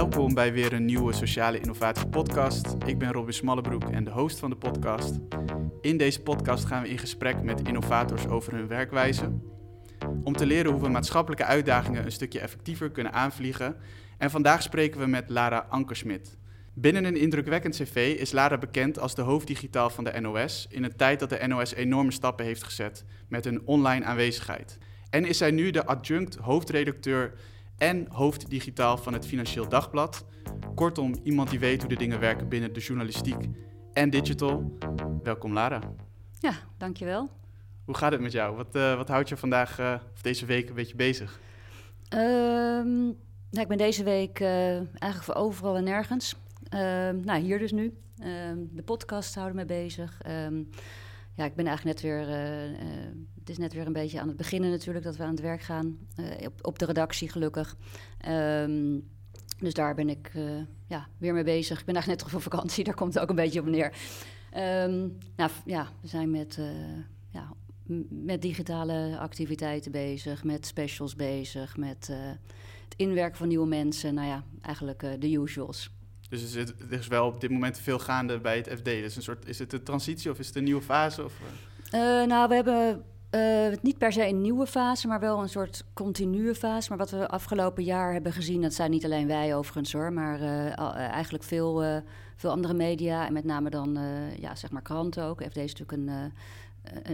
[0.00, 2.74] Welkom bij weer een nieuwe Sociale Innovatie Podcast.
[2.86, 5.18] Ik ben Robin Smallebroek en de host van de podcast.
[5.80, 9.32] In deze podcast gaan we in gesprek met innovators over hun werkwijze.
[10.24, 13.76] Om te leren hoe we maatschappelijke uitdagingen een stukje effectiever kunnen aanvliegen.
[14.18, 16.36] En vandaag spreken we met Lara Ankersmit.
[16.74, 20.96] Binnen een indrukwekkend cv is Lara bekend als de hoofddigitaal van de NOS in een
[20.96, 24.78] tijd dat de NOS enorme stappen heeft gezet met een online aanwezigheid.
[25.10, 27.32] En is zij nu de adjunct hoofdredacteur
[27.80, 30.24] en hoofddigitaal van het Financieel Dagblad.
[30.74, 33.48] Kortom, iemand die weet hoe de dingen werken binnen de journalistiek
[33.92, 34.78] en digital.
[35.22, 35.80] Welkom Lara.
[36.38, 37.30] Ja, dankjewel.
[37.84, 38.56] Hoe gaat het met jou?
[38.56, 41.40] Wat, uh, wat houdt je vandaag uh, of deze week een beetje bezig?
[42.14, 42.96] Um,
[43.50, 46.36] nou, ik ben deze week uh, eigenlijk voor overal en nergens.
[46.68, 47.94] Ehm, nou, hier dus nu.
[48.18, 50.20] Ehm, de podcast houden me bezig.
[51.34, 52.26] ja, ik ben eigenlijk net weer
[53.50, 55.98] is net weer een beetje aan het beginnen natuurlijk dat we aan het werk gaan.
[56.16, 57.76] Uh, op, op, de redactie gelukkig.
[58.28, 59.08] Um,
[59.58, 60.50] dus daar ben ik uh,
[60.86, 61.80] ja, weer mee bezig.
[61.80, 63.92] Ik ben eigenlijk net terug van vakantie, daar komt het ook een beetje op neer.
[64.56, 66.66] Um, nou ja, we zijn met, uh,
[67.28, 67.52] ja,
[68.08, 72.06] met digitale activiteiten bezig, met specials bezig, met
[72.88, 74.14] het inwerken van nieuwe mensen.
[74.14, 75.90] Nou ja, eigenlijk de usuals.
[76.28, 78.84] Dus er is wel op dit moment veel gaande bij het FD.
[78.84, 81.24] Dus een soort, is het een transitie of is het een nieuwe fase?
[81.24, 81.40] Of?
[82.26, 86.54] nou, we hebben uh, niet per se een nieuwe fase, maar wel een soort continue
[86.54, 86.88] fase.
[86.88, 90.40] Maar wat we afgelopen jaar hebben gezien, dat zijn niet alleen wij overigens hoor, maar
[90.40, 91.96] uh, eigenlijk veel, uh,
[92.36, 93.26] veel andere media.
[93.26, 93.98] En met name dan
[94.40, 95.42] ja, zeg maar kranten ook.
[95.42, 96.32] FD is natuurlijk een,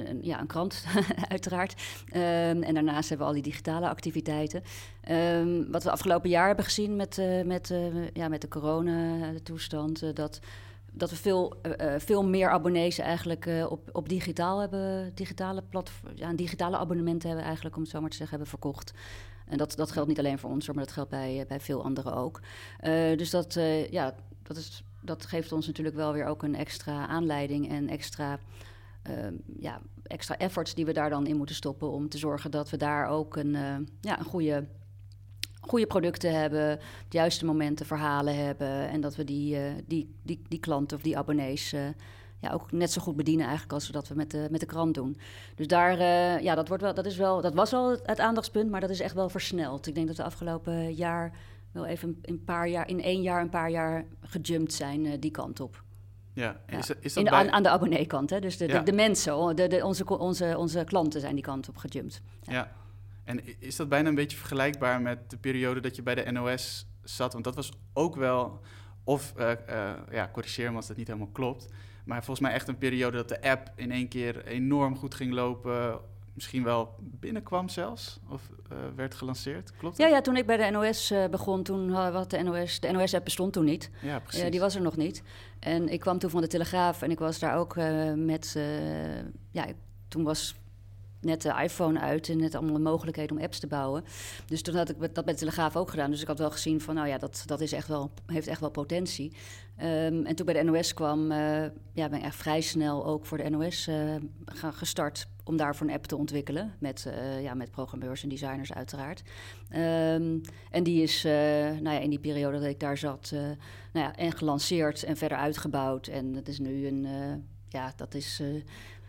[0.09, 0.85] een, ja, een krant,
[1.29, 1.83] uiteraard.
[2.07, 4.63] Um, en daarnaast hebben we al die digitale activiteiten.
[5.11, 7.75] Um, wat we afgelopen jaar hebben gezien met, met,
[8.13, 10.41] ja, met de coronatoestand, dat
[10.97, 16.13] dat we veel, uh, veel meer abonnees eigenlijk uh, op, op digitaal hebben, digitale platform,
[16.15, 18.93] ja, digitale abonnement hebben eigenlijk, om het zo maar te zeggen, hebben verkocht.
[19.47, 22.15] En dat, dat geldt niet alleen voor ons, maar dat geldt bij, bij veel anderen
[22.15, 22.41] ook.
[23.17, 23.55] Dus dat,
[23.91, 28.39] ja, dat, is, dat geeft ons natuurlijk wel weer ook een extra aanleiding en extra,
[29.61, 32.77] ja, extra efforts die we daar dan in moeten stoppen om te zorgen dat we
[32.77, 33.53] daar ook een,
[34.01, 34.67] ja, een goede
[35.67, 36.79] goede producten hebben,
[37.09, 38.89] de juiste momenten verhalen hebben.
[38.89, 41.81] En dat we die, uh, die, die, die klanten of die abonnees uh,
[42.39, 44.67] ja, ook net zo goed bedienen eigenlijk als we dat we met de, met de
[44.67, 45.19] krant doen.
[45.55, 48.71] Dus daar, uh, ja, dat, wordt wel, dat, is wel, dat was al het, aandachtspunt,
[48.71, 49.87] maar dat is echt wel versneld.
[49.87, 51.33] Ik denk dat we afgelopen jaar
[51.73, 55.61] wel even een paar jaar, in één jaar een paar jaar gejumpt zijn die kant
[55.61, 55.85] op.
[56.33, 56.79] Ja, ja.
[56.79, 57.39] Is, is dat de, bij...
[57.39, 58.41] aan, aan, de abonneekant, hè?
[58.41, 58.79] Dus de, ja.
[58.79, 62.21] de, de, mensen, de, de, onze, onze, onze klanten zijn die kant op gejumpt.
[62.43, 62.53] ja.
[62.53, 62.73] ja.
[63.27, 66.87] En is dat bijna een beetje vergelijkbaar met de periode dat je bij de NOS
[67.03, 67.33] zat?
[67.33, 68.61] Want dat was ook wel,
[69.05, 71.69] of uh, uh, ja, corrigeer me als dat niet helemaal klopt.
[72.05, 75.33] Maar volgens mij echt een periode dat de app in één keer enorm goed ging
[75.33, 76.01] lopen.
[76.33, 80.71] Misschien wel binnenkwam zelfs, of uh, werd gelanceerd, klopt Ja, ja, toen ik bij de
[80.71, 82.81] NOS begon, toen had de NOS...
[82.81, 83.91] De NOS-app bestond toen niet.
[84.03, 84.51] Ja, precies.
[84.51, 85.23] die was er nog niet.
[85.61, 87.77] En ik kwam toen van de Telegraaf en ik was daar ook
[88.15, 88.59] met...
[89.51, 89.67] ja,
[90.09, 90.55] toen was
[91.21, 94.05] net de iPhone uit en net allemaal mogelijkheden om apps te bouwen.
[94.47, 96.11] Dus toen had ik dat de Telegraaf ook gedaan.
[96.11, 98.61] Dus ik had wel gezien van, nou ja, dat, dat is echt wel, heeft echt
[98.61, 99.33] wel potentie.
[99.83, 101.63] Um, en toen bij de NOS kwam, uh,
[101.93, 104.15] ja, ben ik echt vrij snel ook voor de NOS uh,
[104.53, 106.75] gestart om daarvoor een app te ontwikkelen.
[106.79, 109.23] Met, uh, ja, met programmeurs en designers uiteraard.
[109.71, 110.41] Um,
[110.71, 113.31] en die is nou ja, in die periode dat ik daar zat,
[113.93, 116.07] nou ja, en gelanceerd en verder uitgebouwd.
[116.07, 117.07] En dat is nu een,
[117.69, 118.43] ja, dat is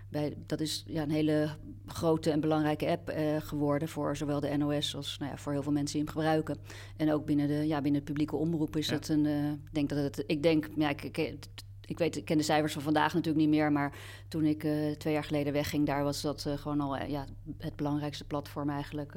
[0.10, 1.50] bij, dat is ja, een hele
[1.86, 5.64] grote en belangrijke app uh, geworden voor zowel de NOS als nou ja, voor heel
[5.64, 6.58] veel mensen die hem gebruiken.
[6.98, 8.94] En ook binnen, de, ja, binnen het publieke omroep is ja.
[8.94, 9.26] het een.
[9.26, 11.38] Uh, denk dat het, ik denk, ja, ik, ik,
[11.86, 13.98] ik, weet, ik ken de cijfers van vandaag natuurlijk niet meer, maar
[14.28, 17.26] toen ik uh, twee jaar geleden wegging, daar was dat gewoon al ja,
[17.58, 19.14] het belangrijkste platform eigenlijk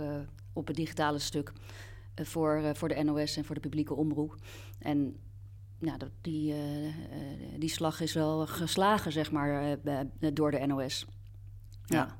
[0.53, 1.53] op het digitale stuk.
[2.15, 4.37] voor, voor de NOS en voor de publieke omroep.
[4.79, 5.17] En
[5.81, 6.59] nou, die, uh,
[7.59, 9.99] die slag is wel geslagen, zeg maar, uh,
[10.33, 11.07] door de NOS.
[11.85, 11.97] Ja.
[11.97, 12.17] ja.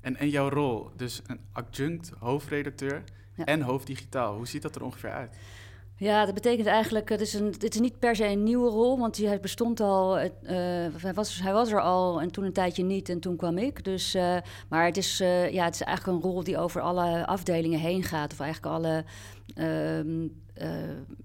[0.00, 3.04] En, en jouw rol, dus een adjunct hoofdredacteur
[3.34, 3.44] ja.
[3.44, 5.36] en hoofddigitaal, hoe ziet dat er ongeveer uit?
[5.96, 8.98] Ja, dat betekent eigenlijk, het is, een, het is niet per se een nieuwe rol,
[8.98, 10.28] want hij bestond al, uh,
[10.96, 13.84] hij, was, hij was er al en toen een tijdje niet en toen kwam ik.
[13.84, 14.36] Dus, uh,
[14.68, 18.02] maar het is, uh, ja, het is eigenlijk een rol die over alle afdelingen heen
[18.02, 19.04] gaat, of eigenlijk alle,
[19.54, 20.28] ehm,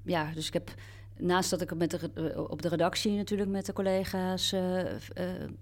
[0.04, 0.74] ja, dus ik heb
[1.20, 4.92] naast dat ik met eh, op de redactie natuurlijk met de collega's uh, uh,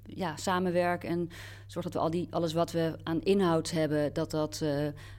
[0.03, 1.29] ja, samenwerk en
[1.67, 4.63] zorg dat we al die, alles wat we aan inhoud hebben, dat dat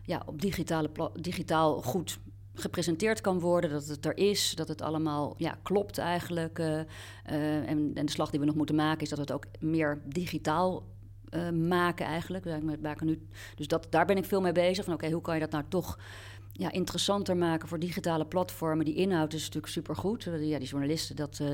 [0.03, 0.91] ja, op digitale
[1.21, 2.19] digitaal goed
[2.55, 6.59] gepresenteerd kan worden, dat het er is, dat het allemaal ja, klopt eigenlijk.
[6.59, 10.01] en, en de slag die we nog moeten maken is dat we het ook meer
[10.05, 10.83] digitaal
[11.53, 12.45] maken eigenlijk.
[12.45, 14.85] We maken nu, dus dat, daar ben ik veel mee bezig.
[14.85, 15.99] Van oké, hoe kan je dat nou toch
[16.59, 18.85] ja, interessanter maken voor digitale platformen.
[18.85, 20.23] Die inhoud is natuurlijk supergoed.
[20.23, 21.49] Ja, die journalisten, dat, uh,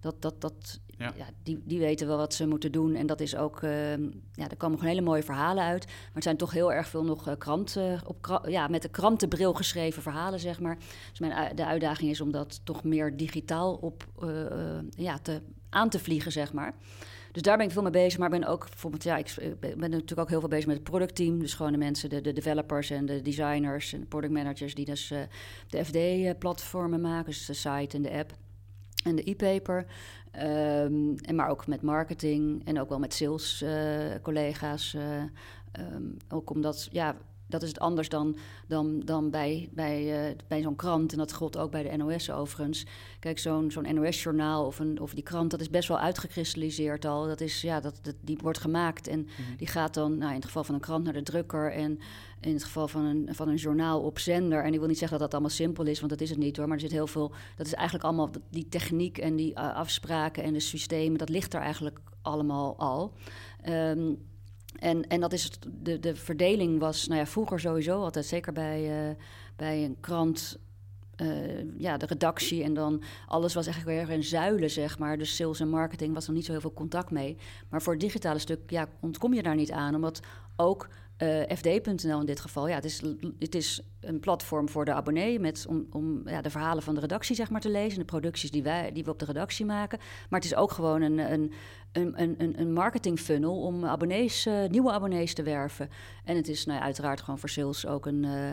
[0.00, 1.12] dat, dat, dat, ja.
[1.42, 2.94] die, die weten wel wat ze moeten doen.
[2.94, 3.96] En dat is ook, uh,
[4.32, 5.86] ja, er komen gewoon hele mooie verhalen uit.
[5.86, 10.02] Maar het zijn toch heel erg veel nog kranten, op, ja, met de krantenbril geschreven
[10.02, 10.78] verhalen, zeg maar.
[11.10, 14.06] Dus mijn, de uitdaging is om dat toch meer digitaal op,
[14.96, 16.74] ja, te, aan te vliegen, zeg maar.
[17.32, 18.18] Dus daar ben ik veel mee bezig.
[18.18, 21.38] Maar ben ook bijvoorbeeld, ja, ik ben natuurlijk ook heel veel bezig met het productteam.
[21.38, 24.84] Dus gewoon de mensen, de, de developers en de designers en de product managers die
[24.84, 25.18] dus uh,
[25.68, 27.24] de FD-platformen maken.
[27.24, 28.32] Dus de site en de app
[29.04, 29.86] en de e-paper.
[30.36, 33.70] Um, en maar ook met marketing en ook wel met sales uh,
[34.22, 34.96] collega's.
[35.78, 37.16] Um, ook omdat, ja,
[37.52, 41.12] dat is het anders dan, dan, dan bij, bij, uh, bij zo'n krant.
[41.12, 42.86] En dat geldt ook bij de NOS overigens.
[43.20, 47.26] Kijk, zo'n zo'n NOS-journaal of, een, of die krant, dat is best wel uitgekristalliseerd al.
[47.26, 49.56] Dat is, ja, dat, dat, die wordt gemaakt en mhm.
[49.56, 51.72] die gaat dan, nou, in het geval van een krant, naar de drukker.
[51.72, 51.98] En
[52.40, 54.64] in het geval van een, van een journaal op zender.
[54.64, 56.56] En ik wil niet zeggen dat dat allemaal simpel is, want dat is het niet
[56.56, 56.66] hoor.
[56.66, 60.42] Maar er zit heel veel, dat is eigenlijk allemaal die techniek en die uh, afspraken
[60.42, 63.12] en de systemen, dat ligt er eigenlijk allemaal al.
[63.68, 64.30] Um,
[64.82, 65.50] en, en dat is
[65.82, 69.14] de, de verdeling was, nou ja, vroeger sowieso altijd, zeker bij, uh,
[69.56, 70.58] bij een krant,
[71.16, 75.18] uh, ja, de redactie en dan alles was eigenlijk weer in zuilen, zeg maar.
[75.18, 77.36] Dus sales en marketing was er niet zo heel veel contact mee.
[77.68, 80.20] Maar voor het digitale stuk, ja, ontkom je daar niet aan, omdat
[80.56, 80.88] ook
[81.22, 83.02] eh, FD.nl in dit geval, ja, het is,
[83.38, 87.00] het is een platform voor de abonnee met, om, om ja, de verhalen van de
[87.00, 87.98] redactie zeg maar, te lezen.
[87.98, 89.98] De producties die, wij, die we op de redactie maken.
[89.98, 91.52] Maar het is ook gewoon een, een,
[91.92, 95.88] een, een, een marketing funnel om abonnees, uh, nieuwe abonnees te werven.
[96.24, 98.48] En het is nou, uiteraard gewoon voor sales ook een, uh,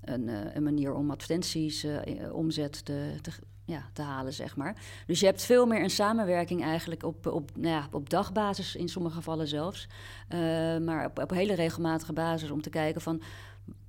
[0.00, 1.86] een, een, manier om advertenties,
[2.32, 3.30] omzet te, te,
[3.64, 4.76] ja, te halen, zeg maar.
[5.06, 8.88] Dus je hebt veel meer een samenwerking eigenlijk op, op, nou ja, op dagbasis, in
[8.88, 9.88] sommige gevallen zelfs.
[10.28, 10.38] Uh,
[10.78, 13.22] maar op, op hele regelmatige basis om te kijken van...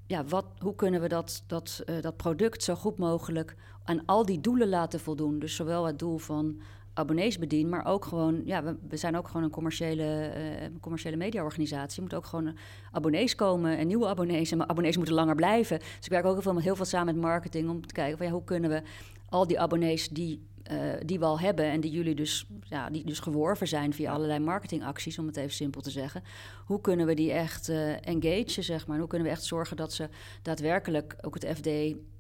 [0.08, 4.26] Ja, wat, hoe kunnen we dat, dat, uh, dat product zo goed mogelijk aan al
[4.26, 5.40] die doelen laten voldoen?
[5.40, 6.62] Dus zowel het doel van
[6.94, 11.16] abonnees bedienen, maar ook gewoon, ja, we, we zijn ook gewoon een commerciële, uh, commerciële
[11.16, 11.96] mediaorganisatie.
[11.96, 12.58] Je moet ook gewoon
[12.92, 14.52] abonnees komen en nieuwe abonnees.
[14.52, 15.80] En abonnees moeten langer blijven.
[15.80, 18.26] Dus ik werk ook heel veel, heel veel samen met marketing om te kijken van
[18.26, 18.82] ja, hoe kunnen we
[19.30, 23.06] al die abonnees die, uh, die we al hebben en die jullie dus, ja, die
[23.06, 26.24] dus geworven zijn via allerlei marketingacties, om het even simpel te zeggen.
[26.66, 28.98] Hoe kunnen we die echt uh, engagen, zeg maar?
[28.98, 30.10] Hoe kunnen we echt zorgen dat ze
[30.42, 31.68] daadwerkelijk ook het FD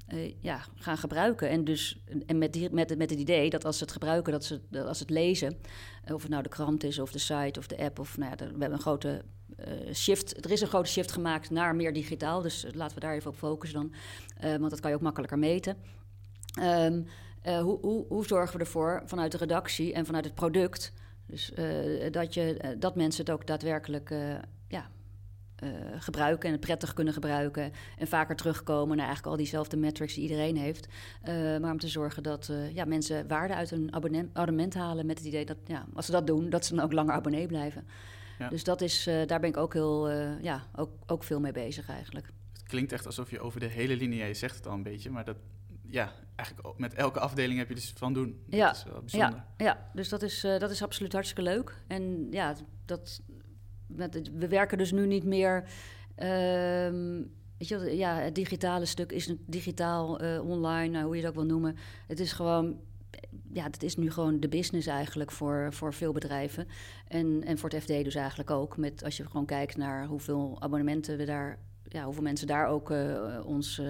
[0.07, 1.49] uh, ja, gaan gebruiken.
[1.49, 4.61] En, dus, en met, met, met het idee dat als ze het gebruiken, dat ze
[4.85, 5.57] als het lezen,
[6.13, 8.37] of het nou de krant is of de site of de app, of nou ja,
[8.37, 9.21] we hebben een grote
[9.59, 10.45] uh, shift.
[10.45, 12.41] Er is een grote shift gemaakt naar meer digitaal.
[12.41, 13.93] Dus laten we daar even op focussen dan.
[14.59, 15.77] Want dat kan je ook makkelijker meten.
[16.59, 16.87] Uh,
[17.43, 20.93] hoe, hoe, hoe, zorgen we ervoor vanuit de redactie en vanuit het product...
[21.27, 21.51] Dus,
[22.11, 24.13] dat, je, dat mensen het ook daadwerkelijk
[25.99, 27.71] gebruiken en het prettig kunnen gebruiken...
[27.97, 30.87] en vaker terugkomen naar eigenlijk al diezelfde metrics die iedereen heeft.
[31.61, 33.93] maar om te zorgen dat ja, mensen waarde uit een
[34.33, 35.05] abonnement halen...
[35.05, 37.47] met het idee dat ja, als ze dat doen, dat ze dan ook langer abonnee
[37.47, 37.87] blijven.
[38.39, 38.49] Ja.
[38.49, 40.09] Dus dat is, daar ben ik ook, heel,
[40.41, 42.25] ja, ook, ook veel mee bezig eigenlijk.
[42.53, 45.09] Het klinkt echt alsof je over de hele linie, je zegt het al een beetje...
[45.09, 45.37] maar dat
[45.93, 48.43] ja, eigenlijk met elke afdeling heb je dus van doen.
[48.45, 48.71] Dat ja.
[48.71, 49.43] is wel bijzonder.
[49.57, 49.89] Ja, ja.
[49.93, 51.75] dus dat is, uh, dat is absoluut hartstikke leuk.
[51.87, 53.21] En ja, dat,
[54.33, 55.63] we werken dus nu niet meer...
[56.17, 56.27] Uh,
[57.57, 61.35] weet je, ja, het digitale stuk is digitaal, uh, online, nou, hoe je dat ook
[61.35, 61.75] wil noemen.
[62.07, 62.79] Het is gewoon
[63.53, 66.67] ja, dat is nu gewoon de business eigenlijk voor, voor veel bedrijven.
[67.07, 68.77] En, en voor het FD dus eigenlijk ook.
[68.77, 72.91] Met, als je gewoon kijkt naar hoeveel abonnementen we daar, ja, hoeveel mensen daar ook
[72.91, 73.81] uh, ons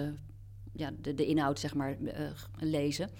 [0.72, 1.96] ja, de, de inhoud zeg maar,
[2.58, 3.10] lezen.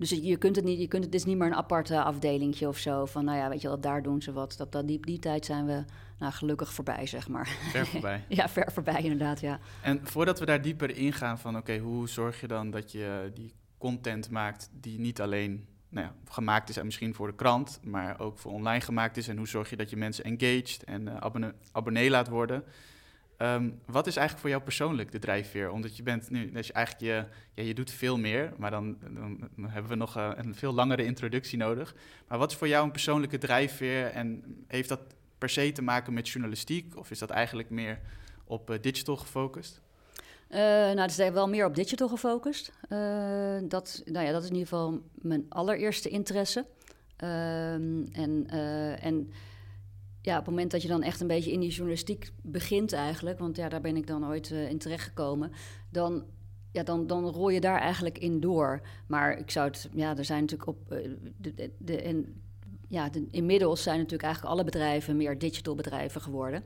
[0.00, 2.78] Dus je kunt het niet, je kunt het, is niet maar een aparte afdelingje of
[2.78, 3.06] zo.
[3.06, 4.54] Van nou ja, weet je wel, daar doen ze wat.
[4.56, 5.84] Dat, dat, die, die tijd zijn we
[6.18, 7.46] nou, gelukkig voorbij, zeg maar.
[7.46, 8.24] Ver voorbij.
[8.38, 9.60] ja, ver voorbij inderdaad, ja.
[9.82, 13.54] En voordat we daar dieper ingaan van oké, hoe zorg je dan dat je die
[13.78, 18.20] content maakt die niet alleen nou ja, gemaakt is en misschien voor de krant, maar
[18.20, 19.28] ook voor online gemaakt is.
[19.28, 22.64] En hoe zorg je dat je mensen engaged en uh, abonnee, abonnee laat worden?
[23.42, 25.70] Um, wat is eigenlijk voor jou persoonlijk de drijfveer?
[25.70, 28.96] Omdat je bent nu, dat je eigenlijk je, ja, je doet veel meer, maar dan,
[29.10, 31.94] dan, hebben we nog uh, een veel langere introductie nodig.
[32.28, 35.00] Maar wat is voor jou een persoonlijke drijfveer en heeft dat
[35.38, 38.00] per se te maken met journalistiek of is dat eigenlijk meer
[38.44, 39.80] op uh, digital gefocust?
[40.50, 42.72] Uh, nou, het is wel meer op digital gefocust.
[43.68, 46.66] dat, nou ja, dat is in ieder geval mijn allereerste interesse.
[47.16, 48.46] Ehm, en,
[49.00, 49.30] en
[50.22, 53.38] ja, op het moment dat je dan echt een beetje in die journalistiek begint eigenlijk,
[53.38, 55.52] want ja, daar ben ik dan ooit uh, in terechtgekomen,
[55.90, 56.24] dan,
[56.72, 58.80] ja, dan, dan rol je daar eigenlijk in door.
[59.06, 60.98] Maar ik zou het, ja, er zijn natuurlijk op, uh,
[61.36, 62.42] de, de, de, en,
[62.88, 66.62] ja, de, inmiddels zijn natuurlijk eigenlijk alle bedrijven meer digital bedrijven geworden.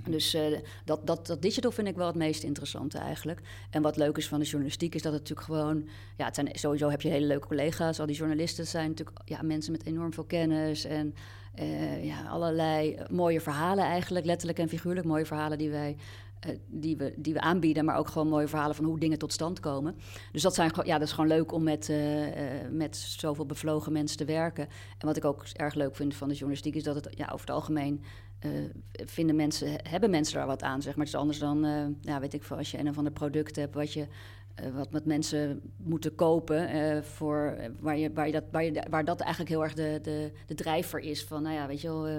[0.00, 0.10] Mhm.
[0.10, 3.40] Dus uh, dat, dat, dat digital vind ik wel het meest interessante eigenlijk.
[3.70, 5.88] En wat leuk is van de journalistiek is dat het natuurlijk gewoon...
[6.16, 8.00] Ja, het zijn, sowieso heb je hele leuke collega's.
[8.00, 10.84] Al die journalisten zijn natuurlijk ja, mensen met enorm veel kennis...
[10.84, 11.14] en
[11.60, 15.06] uh, ja, allerlei mooie verhalen eigenlijk, letterlijk en figuurlijk.
[15.06, 15.96] Mooie verhalen die wij
[16.46, 19.32] uh, die, we, die we aanbieden, maar ook gewoon mooie verhalen van hoe dingen tot
[19.32, 19.96] stand komen.
[20.32, 21.92] Dus dat, zijn, ja, dat is gewoon leuk om met,
[22.70, 24.68] met zoveel bevlogen mensen te werken.
[24.98, 27.46] En wat ik ook erg leuk vind van de journalistiek is dat het ja, over
[27.46, 28.02] het algemeen
[28.92, 30.82] vinden mensen, hebben mensen daar wat aan.
[30.82, 31.04] Zeg maar.
[31.04, 31.66] Het is anders dan,
[32.00, 34.06] ja, weet ik veel, als je een of ander product hebt wat je.
[34.72, 39.20] Wat met mensen moeten kopen, voor, waar, je, waar, je dat, waar, je, waar dat
[39.20, 42.18] eigenlijk heel erg de, de, de drijver is van, nou ja, weet je wel, eh,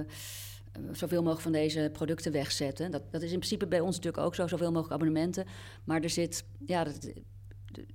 [0.91, 2.91] zoveel mogelijk van deze producten wegzetten.
[2.91, 5.45] Dat, dat is in principe bij ons natuurlijk ook zo, zoveel mogelijk abonnementen.
[5.83, 7.11] Maar er zit, ja, dat,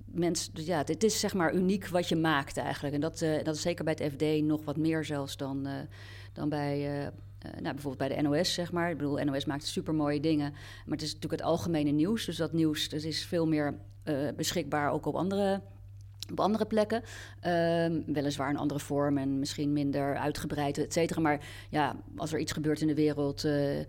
[0.05, 2.95] mens, ja, het is zeg maar uniek wat je maakt eigenlijk.
[2.95, 5.67] En dat, dat is zeker bij het FD nog wat meer zelfs dan,
[6.33, 7.11] dan bij,
[7.45, 8.89] uh, nou, bijvoorbeeld bij de NOS, zeg maar.
[8.89, 10.51] Ik bedoel, NOS maakt super mooie dingen.
[10.51, 12.25] Maar het is natuurlijk het algemene nieuws.
[12.25, 13.77] Dus dat nieuws dat is veel meer
[14.35, 15.61] beschikbaar ook op andere
[16.31, 17.03] op andere plekken.
[17.47, 21.21] Um, weliswaar een andere vorm en misschien minder uitgebreid, et cetera.
[21.21, 23.85] Maar ja, als er iets gebeurt in de wereld, uh,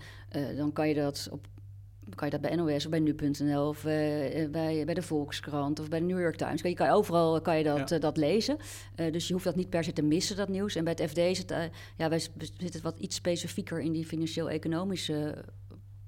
[0.56, 1.46] dan kan je dat op
[2.14, 3.90] kan je dat bij NOS of bij nu.nl of uh,
[4.50, 6.62] bij, bij de Volkskrant of bij de New York Times.
[6.62, 7.98] Je kan overal kan je dat, ja.
[7.98, 8.56] dat lezen.
[8.94, 10.74] dus je hoeft dat niet per se te missen, dat nieuws.
[10.74, 11.54] En bij het FD is het,
[11.96, 12.26] ja, wij
[12.58, 15.44] zitten wat iets specifieker in die financieel-economische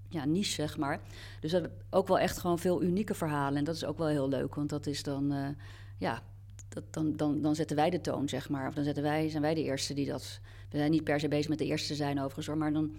[0.09, 1.00] ja, niche, zeg maar.
[1.40, 3.59] Dus dat ook wel echt gewoon veel unieke verhalen.
[3.59, 5.56] En dat is ook wel heel leuk, want dat is dan
[5.99, 6.23] ja,
[6.68, 8.68] dat, dan, dan, dan zetten wij de toon, zeg maar.
[8.68, 10.40] Of dan zetten wij, zijn wij de eerste die dat...
[10.71, 12.56] We zijn niet per se bezig met de eerste te zijn overigens, hoor.
[12.56, 12.97] Maar dan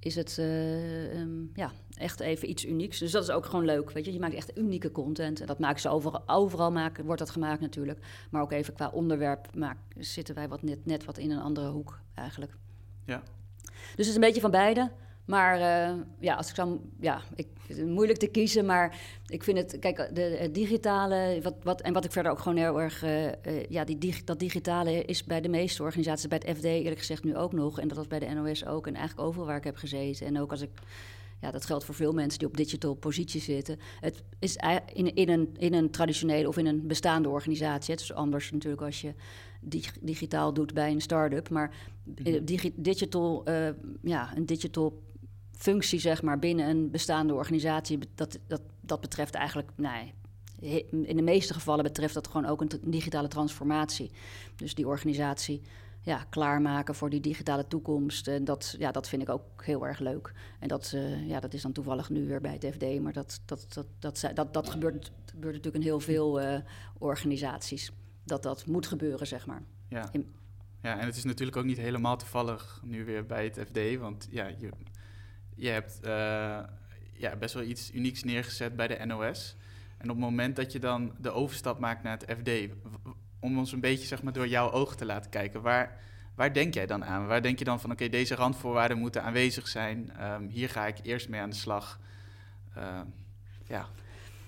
[0.00, 2.98] is het uh, um, ja, echt even iets unieks.
[2.98, 4.12] Dus dat is ook gewoon leuk, weet je.
[4.12, 5.40] Je maakt echt unieke content.
[5.40, 7.98] En dat maken ze overal, overal maken, wordt dat gemaakt natuurlijk.
[8.30, 11.68] Maar ook even qua onderwerp maak, zitten wij wat net, net wat in een andere
[11.68, 12.56] hoek eigenlijk.
[13.04, 13.22] Ja.
[13.70, 14.90] Dus het is een beetje van beide.
[15.30, 17.46] Maar uh, ja, als ik zou, ja, ik,
[17.86, 22.04] moeilijk te kiezen, maar ik vind het, kijk, de, het digitale, wat, wat, en wat
[22.04, 23.32] ik verder ook gewoon heel erg, uh, uh,
[23.68, 27.36] ja, die, dat digitale is bij de meeste organisaties, bij het FD eerlijk gezegd nu
[27.36, 29.76] ook nog, en dat was bij de NOS ook, en eigenlijk overal waar ik heb
[29.76, 30.26] gezeten.
[30.26, 30.70] En ook als ik,
[31.40, 33.78] ja, dat geldt voor veel mensen die op digital positie zitten.
[34.00, 34.56] Het is
[34.92, 37.94] in, in, een, in een traditionele of in een bestaande organisatie.
[37.94, 39.14] Het is anders natuurlijk als je
[40.00, 42.44] digitaal doet bij een start-up, maar mhm.
[42.44, 43.44] digi digital,
[44.02, 45.02] ja, een digital
[45.60, 50.14] functie zeg maar, binnen een bestaande organisatie, dat, dat, dat betreft eigenlijk, nee,
[50.90, 54.10] in de meeste gevallen betreft dat gewoon ook een digitale transformatie.
[54.56, 55.62] Dus die organisatie
[56.00, 58.28] ja, klaarmaken voor die digitale toekomst.
[58.28, 60.32] En dat, ja, dat vind ik ook heel erg leuk.
[60.58, 63.40] En dat, uh, ja, dat is dan toevallig nu weer bij het FD, maar dat,
[63.44, 66.58] dat, dat, dat, dat, dat, gebeurt, gebeurt natuurlijk in heel veel uh,
[66.98, 67.92] organisaties.
[68.24, 69.62] Dat dat moet gebeuren, zeg maar.
[69.88, 70.08] Ja.
[70.12, 70.34] In...
[70.82, 74.28] ja, en het is natuurlijk ook niet helemaal toevallig nu weer bij het FD, want
[74.30, 74.70] ja, je
[75.54, 76.58] je hebt uh,
[77.12, 79.56] ja, best wel iets unieks neergezet bij de NOS.
[79.98, 82.74] En op het moment dat je dan de overstap maakt naar het FD,
[83.40, 86.00] om ons een beetje zeg maar, door jouw ogen te laten kijken, waar,
[86.34, 87.26] waar denk jij dan aan?
[87.26, 90.96] Waar denk je dan van, oké, deze randvoorwaarden moeten aanwezig zijn, um, hier ga ik
[91.02, 92.00] eerst mee aan de slag.
[92.76, 93.00] Uh,
[93.66, 93.86] ja,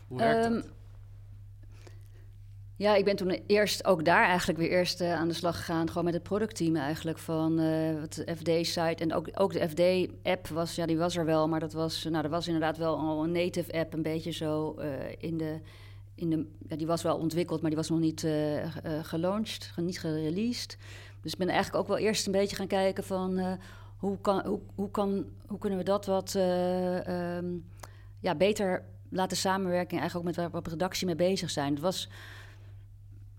[0.06, 0.72] hoe werkt dat?
[2.82, 5.88] Ja, ik ben toen eerst ook daar eigenlijk weer eerst uh, aan de slag gegaan.
[5.88, 9.02] Gewoon met het productteam eigenlijk van uh, het FD-site.
[9.02, 11.48] En ook, ook de FD-app was, ja, die was er wel.
[11.48, 14.76] Maar dat was, nou, er was inderdaad wel al een native app, een beetje zo
[14.78, 14.84] uh,
[15.18, 15.60] in de...
[16.14, 18.26] In de ja, die was wel ontwikkeld, maar die was nog niet
[19.02, 20.76] gelaunched, niet gereleased.
[21.20, 23.58] Dus ik ben eigenlijk ook wel eerst een beetje gaan kijken van...
[23.96, 27.64] hoe, kan, hoe, hoe, kan, hoe kunnen we dat wat um,
[28.20, 29.90] ja, beter laten samenwerken...
[29.90, 31.72] en eigenlijk ook met waar we op redactie mee bezig zijn.
[31.72, 32.08] Het was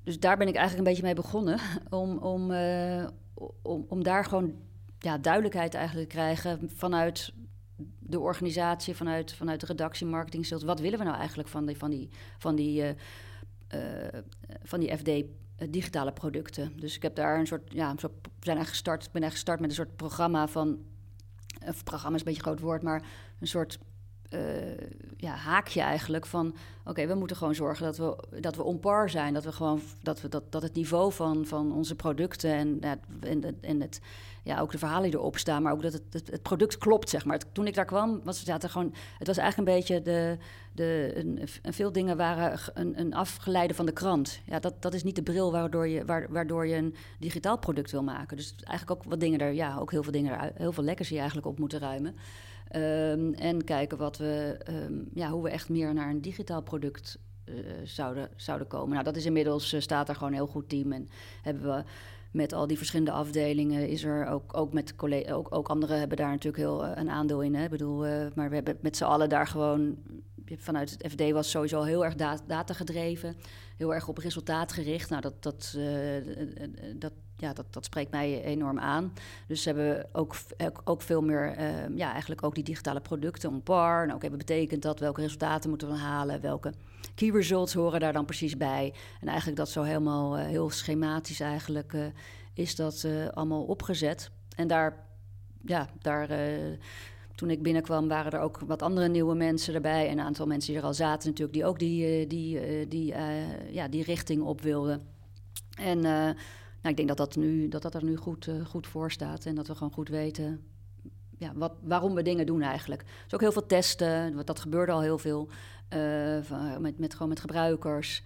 [0.03, 1.59] dus daar ben ik eigenlijk een beetje mee begonnen.
[1.89, 3.07] Om, om, uh,
[3.61, 4.53] om, om daar gewoon
[4.99, 7.33] ja, duidelijkheid eigenlijk te krijgen vanuit
[7.99, 10.63] de organisatie, vanuit, vanuit de redactie, marketing, sales.
[10.63, 12.89] Wat willen we nou eigenlijk van die, van die, van die, uh,
[13.73, 14.21] uh,
[14.63, 15.11] van die FD
[15.71, 16.79] digitale producten?
[16.79, 19.69] Dus ik heb daar een soort, ja, we zijn eigenlijk gestart, ben eigenlijk gestart met
[19.69, 20.79] een soort programma van,
[21.67, 23.03] of programma is een beetje een groot woord, maar
[23.39, 23.79] een soort
[24.33, 24.39] uh,
[25.17, 26.55] ja, haakje eigenlijk van...
[26.85, 29.33] oké, we moeten gewoon zorgen dat we, dat we on par zijn.
[29.33, 33.01] Dat, we gewoon, dat, we, dat, dat het niveau van, van onze producten en,
[33.61, 34.01] en, het,
[34.43, 35.61] ja, ook de verhalen die erop staan...
[35.61, 37.39] maar ook dat het, het, product klopt, zeg maar.
[37.51, 40.01] Toen ik daar kwam, was het, gewoon, het was eigenlijk een beetje...
[40.01, 40.37] De,
[40.75, 44.39] de, een, veel dingen waren een, een afgeleide van de krant.
[44.45, 48.03] Ja, dat, dat is niet de bril waardoor je, waardoor je een digitaal product wil
[48.03, 48.37] maken.
[48.37, 49.53] Dus eigenlijk ook wat dingen er...
[49.53, 52.15] ja, ook heel veel dingen er, heel veel lekkers die eigenlijk op moeten ruimen...
[52.75, 57.19] Um, en kijken wat we, um, ja, hoe we echt meer naar een digitaal product
[57.45, 58.89] uh, zouden, zouden komen.
[58.89, 60.91] Nou, dat is inmiddels, uh, staat er gewoon een heel goed team.
[60.91, 61.09] En
[61.41, 61.83] hebben we
[62.31, 66.17] met al die verschillende afdelingen is er ook, ook met collega's, ook, ook anderen hebben
[66.17, 67.55] daar natuurlijk heel een aandeel in.
[67.55, 67.63] Hè?
[67.63, 67.99] Ik bedoel,
[68.35, 69.97] maar we hebben met z'n allen daar gewoon
[70.57, 73.35] vanuit het FD was sowieso heel erg data gedreven,
[73.77, 75.09] heel erg op resultaat gericht.
[75.09, 75.77] Nou, dat, dat,
[76.95, 79.13] dat, ja, dat, dat spreekt mij enorm aan.
[79.47, 80.35] Dus ze hebben ook,
[80.83, 84.03] ook veel meer, uh, ja, eigenlijk ook die digitale producten on par.
[84.03, 86.73] En ook hebben betekent dat welke resultaten moeten we halen, welke
[87.15, 88.93] key results horen daar dan precies bij.
[89.21, 91.95] En eigenlijk dat zo helemaal heel schematisch eigenlijk
[92.53, 94.29] is dat allemaal opgezet.
[94.55, 95.05] En daar,
[95.65, 96.29] ja, daar
[97.35, 100.07] toen ik binnenkwam waren er ook wat andere nieuwe mensen erbij.
[100.07, 103.13] En een aantal mensen die er al zaten natuurlijk, die ook die, die, die,
[103.71, 105.01] ja, die richting op wilden.
[105.77, 106.35] En nou,
[106.81, 109.67] ik denk dat dat, nu, dat, dat er nu goed, goed voor staat en dat
[109.67, 110.63] we gewoon goed weten
[111.37, 113.03] ja, wat, waarom we dingen doen eigenlijk.
[113.23, 115.49] Dus ook heel veel testen, dat gebeurde al heel veel.
[116.79, 118.23] Met, met, gewoon met gebruikers.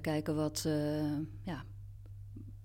[0.00, 0.68] Kijken wat,
[1.42, 1.64] ja,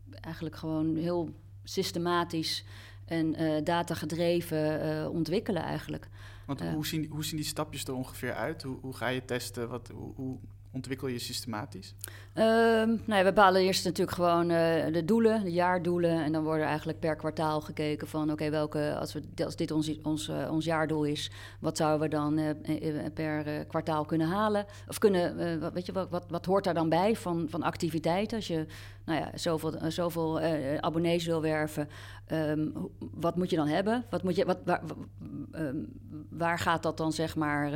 [0.09, 1.29] eigenlijk gewoon heel
[1.63, 2.65] systematisch
[3.11, 6.07] en data gedreven ontwikkelen eigenlijk.
[6.45, 8.63] Want hoe, zien, hoe zien die stapjes er ongeveer uit?
[8.63, 9.69] Hoe, hoe ga je testen?
[9.69, 10.37] Wat, hoe, hoe
[10.71, 11.95] ontwikkel je systematisch?
[12.35, 14.57] Um, we bepalen eerst natuurlijk gewoon uh,
[14.91, 16.23] de doelen, de jaardoelen.
[16.23, 18.31] En dan worden eigenlijk per kwartaal gekeken van...
[18.31, 21.31] oké, welke als, we, als dit ons, ons, uh, ons jaardoel is...
[21.59, 24.65] wat zouden we dan uh, per kwartaal kunnen halen?
[24.87, 28.37] Of kunnen, weet je, wat, wat, wat hoort daar dan bij van, van activiteiten?
[28.37, 28.65] Als je
[29.05, 30.41] nou ja, zoveel, zoveel
[30.79, 31.89] abonnees wil werven...
[32.31, 32.73] Um,
[33.13, 34.05] wat moet je dan hebben?
[34.09, 34.81] Wat moet je, wat, waar,
[35.55, 35.87] um,
[36.29, 37.71] waar gaat dat dan, zeg maar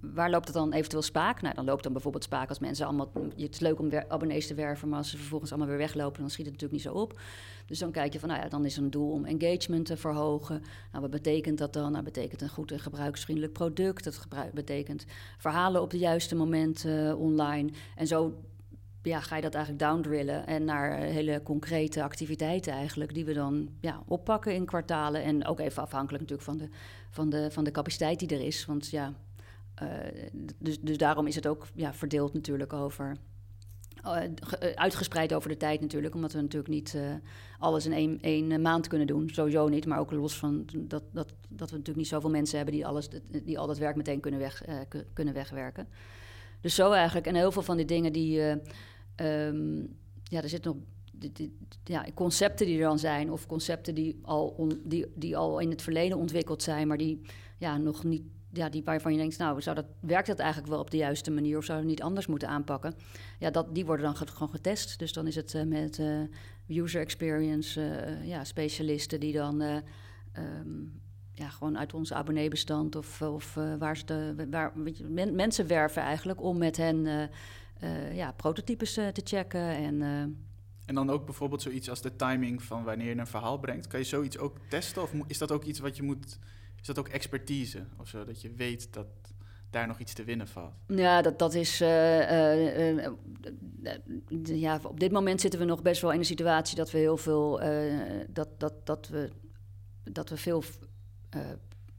[0.00, 1.42] waar loopt het dan eventueel spaak?
[1.42, 3.10] Nou, dan loopt dan bijvoorbeeld spaak als mensen allemaal...
[3.36, 6.20] Het is leuk om abonnees te werven, maar als ze vervolgens allemaal weer weglopen...
[6.20, 7.20] dan schiet het natuurlijk niet zo op.
[7.66, 10.62] Dus dan kijk je van, nou ja, dan is een doel om engagement te verhogen.
[10.90, 11.92] Nou, wat betekent dat dan?
[11.92, 14.04] Nou, betekent een goed en gebruiksvriendelijk product.
[14.04, 15.04] Dat betekent
[15.38, 17.70] verhalen op de juiste moment uh, online.
[17.96, 18.34] En zo
[19.02, 23.68] ja, ga je dat eigenlijk downdrillen en naar hele concrete activiteiten eigenlijk, die we dan
[23.80, 25.22] ja, oppakken in kwartalen.
[25.22, 26.68] En ook even afhankelijk natuurlijk van de,
[27.10, 28.64] van de, van de capaciteit die er is.
[28.64, 29.12] Want ja,
[30.58, 33.16] dus, dus daarom is het ook ja, verdeeld natuurlijk over.
[34.04, 34.16] Uh,
[34.74, 36.96] uitgespreid over de tijd natuurlijk, omdat we natuurlijk niet
[37.58, 39.28] alles in één, één maand kunnen doen.
[39.28, 42.74] Sowieso niet, maar ook los van dat, dat, dat we natuurlijk niet zoveel mensen hebben
[42.74, 43.08] die, alles,
[43.42, 44.64] die al dat werk meteen kunnen, weg,
[45.12, 45.88] kunnen wegwerken.
[46.60, 47.26] Dus zo eigenlijk.
[47.26, 48.40] En heel veel van die dingen die.
[49.16, 50.82] Um, ja, er zitten nog
[51.32, 55.70] die, ja, concepten die er dan zijn, of concepten die al, die, die al in
[55.70, 57.20] het verleden ontwikkeld zijn, maar die
[57.58, 60.80] ja, nog niet ja, die waarvan je denkt, nou, zou dat, werkt dat eigenlijk wel
[60.80, 62.94] op de juiste manier of zou het niet anders moeten aanpakken?
[63.38, 64.98] Ja, dat, die worden dan gewoon getest.
[64.98, 71.00] Dus dan is het uh, met uh, user experience uh, ja, specialisten die dan um,
[71.32, 76.02] ja, gewoon uit onze abonneebestand of, of waar ze de, waar, je, men, mensen werven
[76.02, 77.30] eigenlijk om met hen
[78.12, 80.02] ja, prototypes te checken en...
[80.86, 83.86] En dan ook bijvoorbeeld zoiets als de timing van wanneer je een verhaal brengt.
[83.86, 85.02] Kan je zoiets ook testen?
[85.02, 86.38] Of is dat ook iets wat je moet
[86.82, 88.24] is dat ook expertise of zo?
[88.24, 89.06] Dat je weet dat
[89.70, 90.72] daar nog iets te winnen valt?
[90.86, 91.80] Ja, dat, dat is.
[91.80, 93.08] Uh, uh,
[94.42, 97.16] ja, op dit moment zitten we nog best wel in een situatie dat we heel
[97.16, 97.60] veel.
[98.28, 99.30] dat, dat, dat, we,
[100.04, 100.62] dat we veel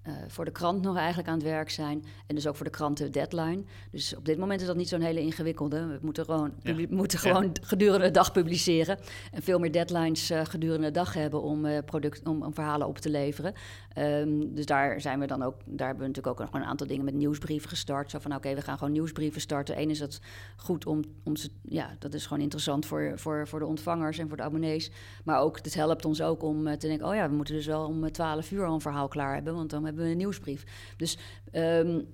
[0.07, 2.05] uh, voor de krant nog eigenlijk aan het werk zijn.
[2.27, 3.63] En dus ook voor de kranten deadline.
[3.91, 5.85] Dus op dit moment is dat niet zo'n hele ingewikkelde.
[5.85, 6.53] We moeten gewoon,
[6.89, 8.97] moeten gewoon gedurende de dag publiceren.
[9.31, 12.87] En veel meer deadlines uh, gedurende de dag hebben om, uh, product, om, om, verhalen
[12.87, 13.53] op te leveren.
[13.97, 15.55] Um, dus daar zijn we dan ook.
[15.65, 18.11] Daar hebben we natuurlijk ook nog een aantal dingen met nieuwsbrieven gestart.
[18.11, 19.81] Zo van oké, we gaan gewoon nieuwsbrieven starten.
[19.81, 20.19] Eén is dat
[20.55, 21.49] goed om, om ze.
[21.61, 24.91] Ja, dat is gewoon interessant voor, voor, voor de ontvangers en voor de abonnees.
[25.23, 27.85] Maar ook, het helpt ons ook om te denken: oh ja, we moeten dus wel
[27.85, 29.55] om 12 uur al een verhaal klaar hebben.
[29.55, 30.63] Want dan hebben we een nieuwsbrief.
[30.97, 31.17] Dus,
[31.51, 32.07] um,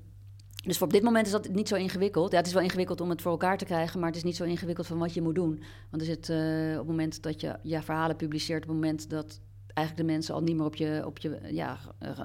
[0.63, 2.31] dus voor op dit moment is dat niet zo ingewikkeld.
[2.31, 4.35] Ja, het is wel ingewikkeld om het voor elkaar te krijgen, maar het is niet
[4.35, 5.63] zo ingewikkeld van wat je moet doen.
[5.89, 9.09] Want er zit uh, op het moment dat je ja, verhalen publiceert, op het moment
[9.09, 9.39] dat
[9.73, 11.79] eigenlijk de mensen al niet meer op je, op je ja,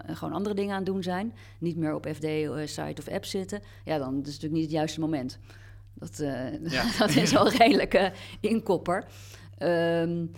[0.07, 1.35] gewoon andere dingen aan het doen zijn.
[1.59, 3.61] Niet meer op FD-site eh, of app zitten.
[3.85, 5.39] Ja, dan is het natuurlijk niet het juiste moment.
[5.95, 6.85] Dat, uh, ja.
[6.99, 8.07] dat is wel redelijk uh,
[8.41, 9.05] inkopper.
[9.59, 10.31] Um,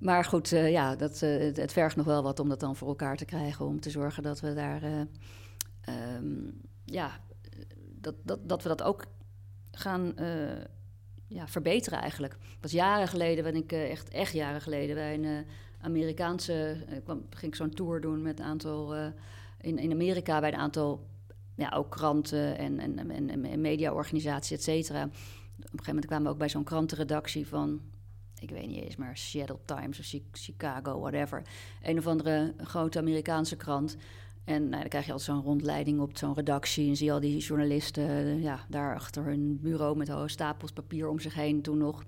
[0.00, 2.76] maar goed, uh, ja, dat, uh, het, het, vergt nog wel wat om dat dan
[2.76, 3.66] voor elkaar te krijgen.
[3.66, 5.00] Om te zorgen dat we daar, uh,
[6.16, 7.20] um, ja,
[8.00, 9.04] dat, dat, dat we dat ook
[9.72, 10.14] gaan
[11.26, 12.36] ja, verbeteren eigenlijk.
[12.60, 15.46] Dat jaren geleden, ben ik echt, echt jaren geleden, bij een
[15.80, 18.94] Amerikaanse, kwam, ging ik zo'n tour doen met een aantal,
[19.60, 21.06] in, in Amerika bij een aantal,
[21.54, 25.04] ja, ook kranten en, en, en, en mediaorganisaties, et cetera.
[25.04, 27.80] Op een gegeven moment kwamen we ook bij zo'n krantenredactie van
[28.40, 31.42] ik weet niet eens, maar Seattle Times of Chicago, whatever.
[31.82, 33.96] Een of andere grote Amerikaanse krant.
[34.44, 36.88] En nou, dan krijg je al zo'n rondleiding op zo'n redactie.
[36.88, 41.20] En zie je al die journalisten ja, daar achter hun bureau met stapels papier om
[41.20, 42.04] zich heen toen nog.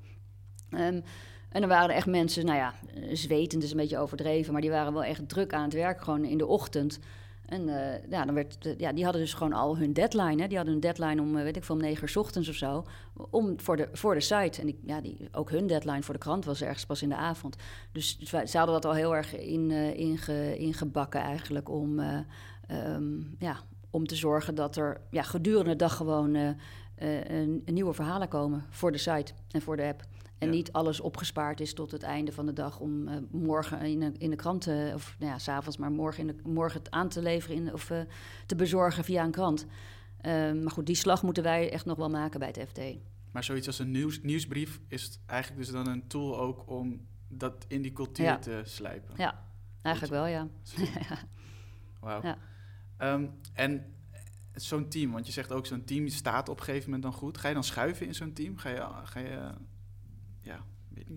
[0.71, 1.03] Um,
[1.49, 2.75] En dan waren echt mensen, nou ja,
[3.12, 6.25] zwetend is een beetje overdreven, maar die waren wel echt druk aan het werk, gewoon
[6.25, 6.99] in de ochtend.
[7.47, 10.43] En uh, ja, dan werd, ja, die hadden dus gewoon al hun deadline.
[10.43, 10.49] Hè?
[10.49, 12.85] Die hadden een deadline om, weet ik veel, om negen uur ochtends of zo.
[13.31, 14.61] Om, voor, de, voor de site.
[14.61, 17.17] En die, ja, die, ook hun deadline voor de krant was ergens pas in de
[17.17, 17.57] avond.
[17.93, 21.69] Dus, dus ze hadden dat al heel erg in, uh, inge, ingebakken eigenlijk.
[21.69, 21.99] Om,
[22.71, 23.57] um, ja,
[23.91, 26.57] om te zorgen dat er ja, gedurende de dag gewoon
[27.65, 28.65] nieuwe verhalen komen.
[28.71, 30.05] Voor de site en voor de app.
[30.43, 34.01] En niet alles opgespaard is tot het einde van de dag om uh, morgen in
[34.01, 36.91] de, in de krant, uh, of nou ja, s'avonds, maar morgen, in de, morgen het
[36.91, 38.01] aan te leveren in, of uh,
[38.47, 39.67] te bezorgen via een krant.
[40.21, 42.81] Ehm, maar goed, die slag moeten wij echt nog wel maken bij het FD.
[43.31, 47.65] Maar zoiets als een nieuws, nieuwsbrief is eigenlijk dus dan een tool ook om dat
[47.69, 48.39] in die cultuur ja.
[48.39, 49.15] te slijpen.
[49.17, 49.45] Ja,
[49.83, 50.49] eigenlijk wel, ja.
[52.01, 52.23] Wauw.
[52.23, 52.39] Ja.
[53.15, 53.95] Um, en
[54.55, 57.39] zo'n team, want je zegt ook zo'n team staat op een gegeven moment dan goed.
[57.39, 58.57] Ga je dan schuiven in zo'n team?
[58.57, 59.51] Ga je, ga je
[60.43, 60.65] ja,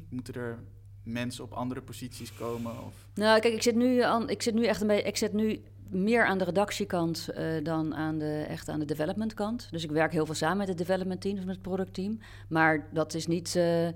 [0.10, 0.60] moeten er
[1.04, 2.72] mensen op andere posities komen?
[2.86, 3.08] Of?
[3.14, 5.62] Nou, kijk, ik zit nu, aan, ik zit nu echt een beetje, ik zit nu
[5.90, 9.68] meer aan de redactiekant uh, dan aan de, echt aan de development kant.
[9.72, 12.20] Dus ik werk heel veel samen met het development team, dus met het productteam.
[12.50, 13.94] Maar dat is niet, uh, uh,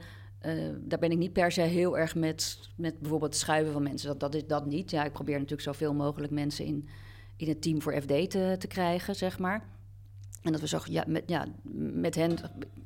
[0.79, 4.07] daar ben ik niet per se heel erg met, met bijvoorbeeld het schuiven van mensen.
[4.07, 4.91] Dat, dat is dat niet.
[4.91, 6.89] Ja, ik probeer natuurlijk zoveel mogelijk mensen in,
[7.35, 9.63] in het team voor FD te, te krijgen, zeg maar.
[10.41, 12.37] En dat we zo, ja, met, ja, met hen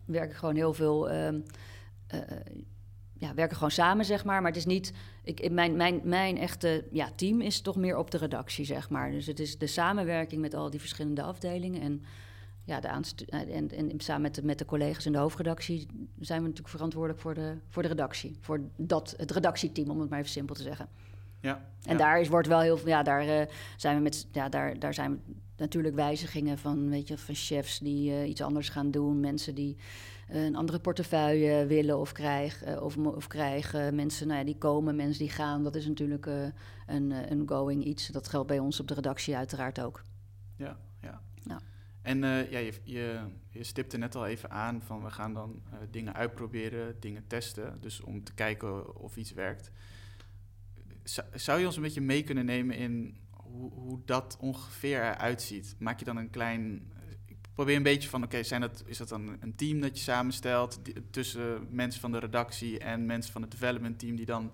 [0.06, 1.42] werk ik gewoon heel veel ehm, uh,
[3.24, 4.42] ja, werken gewoon samen, zeg maar.
[4.42, 4.94] Maar het is niet.
[5.24, 9.12] Ik, mijn, mijn, mijn echte ja, team is toch meer op de redactie, zeg maar.
[9.12, 11.82] Dus het is de samenwerking met al die verschillende afdelingen.
[11.82, 12.04] En,
[12.64, 12.88] ja, de
[13.28, 15.88] eh, en, en samen met de, met de collega's in de hoofdredactie
[16.20, 18.38] zijn we natuurlijk verantwoordelijk voor de, voor de redactie.
[18.40, 20.88] Voor dat, het redactieteam, om het maar even simpel te zeggen.
[21.40, 21.98] Ja, en ja.
[21.98, 22.88] daar is, wordt wel heel veel.
[22.88, 23.42] Ja, daar uh,
[23.78, 24.28] zijn we met.
[24.32, 25.22] Ja, daar, daar zijn
[25.58, 29.20] natuurlijk wijzigingen van, weet je, van chefs die uh, iets anders gaan doen.
[29.20, 29.78] Mensen die
[30.34, 32.84] een andere portefeuille willen of krijgen.
[32.84, 35.64] Of, of krijgen mensen nou ja, die komen, mensen die gaan.
[35.64, 36.46] Dat is natuurlijk uh,
[36.88, 38.08] een, een going iets.
[38.08, 40.04] Dat geldt bij ons op de redactie uiteraard ook.
[40.56, 41.22] Ja, ja.
[41.44, 41.60] ja.
[42.02, 43.20] En uh, ja, je, je,
[43.50, 47.78] je stipte net al even aan van we gaan dan uh, dingen uitproberen, dingen testen.
[47.82, 49.72] Dus om te kijken of iets werkt.
[51.04, 55.42] Zou, zou je ons een beetje mee kunnen nemen in hoe, hoe dat ongeveer eruit
[55.42, 55.76] ziet?
[55.80, 56.92] Maak je dan een klein
[57.54, 60.80] probeer een beetje van, oké, zijn dat is dat dan een team dat je samenstelt
[61.12, 64.52] tussen mensen van de redactie en mensen van het development team die dan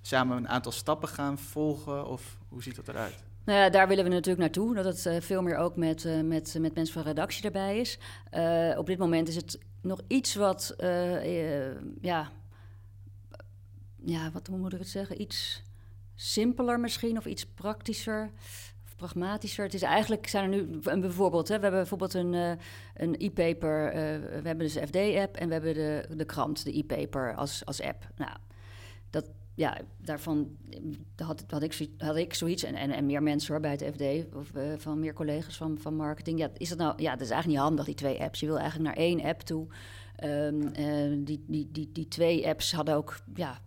[0.00, 2.06] samen een aantal stappen gaan volgen?
[2.06, 3.24] Of hoe ziet dat eruit?
[3.44, 4.74] Nou ja, daar willen we natuurlijk naartoe.
[4.74, 7.98] Dat het uh, veel meer ook met, uh, met, met mensen van redactie erbij is.
[8.76, 10.74] Op dit moment is het nog iets wat,
[12.00, 12.30] ja,
[14.04, 15.20] ja, wat hoe moet ik het zeggen?
[15.20, 15.62] Iets
[16.14, 18.30] simpeler misschien of iets praktischer
[19.00, 19.64] pragmatischer.
[19.64, 22.50] Het is eigenlijk, zijn er nu een bijvoorbeeld, hè, we hebben bijvoorbeeld een, uh,
[22.94, 23.92] een e-paper, uh,
[24.42, 27.82] we hebben dus de FD-app en we hebben de, de krant, de e-paper als, als
[27.82, 28.08] app.
[28.16, 28.36] Nou,
[29.10, 30.56] dat, ja, daarvan
[31.16, 34.34] had, had, ik, had ik zoiets en, en, en meer mensen hoor, bij het FD,
[34.34, 36.38] of van meer collega's van, van marketing.
[36.38, 38.40] Ja, is dat nou, ja, dat is eigenlijk niet handig, die twee apps.
[38.40, 39.66] Je wil eigenlijk naar één app toe.
[40.24, 43.60] Um, die, die, die, die twee apps hadden ook ja,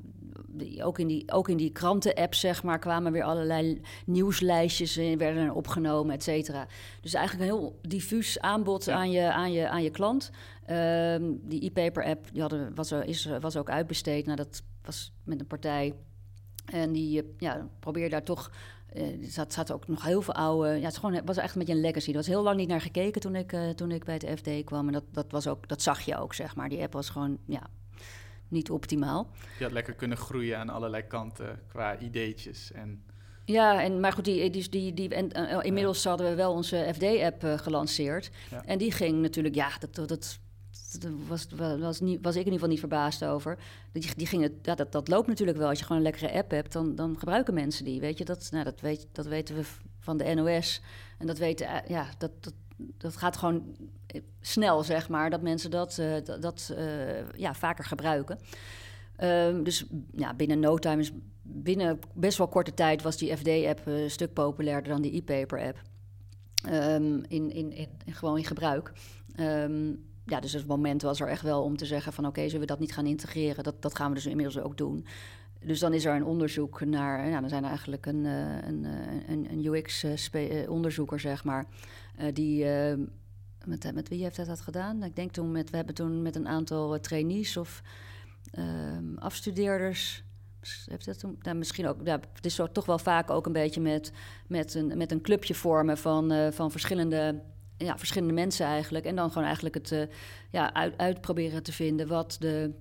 [0.47, 5.17] die, ook, in die, ook in die kranten-app, zeg maar, kwamen weer allerlei nieuwslijstjes in,
[5.17, 6.67] werden er opgenomen, et cetera.
[7.01, 8.95] Dus eigenlijk een heel diffuus aanbod ja.
[8.95, 10.31] aan, je, aan, je, aan je klant.
[10.69, 14.25] Um, die e-paper-app die hadden, was, is, was ook uitbesteed.
[14.25, 15.93] Nou, dat was met een partij.
[16.65, 18.51] En die ja, probeerde daar toch
[18.93, 20.79] er zat, zat, ook nog heel veel oude.
[20.79, 22.09] Ja, het, gewoon, het was echt een beetje een legacy.
[22.09, 24.63] Er was heel lang niet naar gekeken toen ik, uh, toen ik bij het FD
[24.63, 24.87] kwam.
[24.87, 26.69] En dat, dat, was ook, dat zag je ook, zeg maar.
[26.69, 27.67] Die app was gewoon ja,
[28.47, 29.29] niet optimaal.
[29.57, 33.03] Je had lekker kunnen groeien aan allerlei kanten qua ideetjes en...
[33.45, 36.09] Ja, en, maar goed, die, die, die, die, en, uh, inmiddels ja.
[36.09, 38.31] hadden we wel onze FD-app uh, gelanceerd.
[38.51, 38.65] Ja.
[38.65, 40.39] En die ging natuurlijk, ja, dat, dat
[41.27, 41.47] was,
[41.79, 43.57] was, niet, was ik in ieder geval niet verbaasd over.
[43.91, 45.69] Die, die ging het, ja, dat, dat loopt natuurlijk wel.
[45.69, 47.99] Als je gewoon een lekkere app hebt, dan, dan gebruiken mensen die.
[47.99, 49.63] Weet je, dat, nou, dat, weet, dat weten we
[49.99, 50.81] van de NOS.
[51.17, 52.53] En dat weten, ja, dat, dat,
[52.97, 53.75] dat gaat gewoon
[54.41, 56.75] snel, zeg maar, dat mensen dat, uh, dat,
[57.35, 58.39] ja, vaker gebruiken.
[59.23, 61.11] Um, dus ja, binnen no time is
[61.43, 65.81] binnen best wel korte tijd was die FD-app een stuk populairder dan die e-paper-app.
[66.65, 68.91] Um, in, in, in, gewoon in gebruik.
[69.39, 72.25] Um, ja, dus het moment was er echt wel om te zeggen van...
[72.25, 73.63] oké, zullen we dat niet gaan integreren?
[73.63, 75.05] Dat, dat gaan we dus inmiddels ook doen.
[75.59, 77.29] Dus dan is er een onderzoek naar...
[77.29, 78.85] Ja, dan zijn er eigenlijk een, een,
[79.27, 81.65] een, een UX-onderzoeker, zeg maar...
[82.33, 82.65] die...
[83.65, 85.03] Met, met wie heeft hij dat gedaan?
[85.03, 85.69] Ik denk toen met...
[85.69, 87.81] We hebben toen met een aantal trainees of
[88.59, 88.63] uh,
[89.15, 90.23] afstudeerders...
[90.85, 93.81] Heeft dat toen, nou, misschien ook, ja, het is toch wel vaak ook een beetje
[93.81, 94.11] met,
[94.47, 97.41] met, een, met een clubje vormen van, van verschillende
[97.77, 99.05] ja, verschillende mensen eigenlijk.
[99.05, 100.03] En dan gewoon eigenlijk het uh,
[100.49, 102.73] ja, uit, uitproberen te vinden wat de,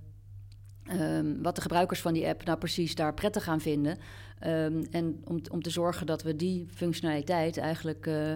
[0.86, 3.98] Ehm, wat de gebruikers van die app nou precies daar prettig gaan vinden.
[4.38, 8.32] Ehm, en om, om te zorgen dat we die functionaliteit eigenlijk uh,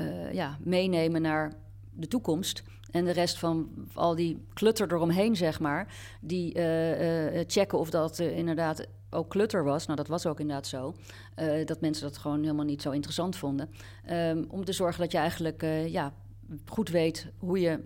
[0.00, 1.52] uh, ja, meenemen naar
[1.92, 2.62] de toekomst.
[2.94, 8.18] En de rest van al die klutter eromheen, zeg maar, die uh, checken of dat
[8.18, 9.84] inderdaad ook klutter was.
[9.86, 10.94] Nou, dat was ook inderdaad zo.
[11.64, 13.70] dat mensen dat gewoon helemaal niet zo interessant vonden.
[14.10, 16.12] Um, om te zorgen dat je eigenlijk ja,
[16.66, 17.80] goed weet hoe je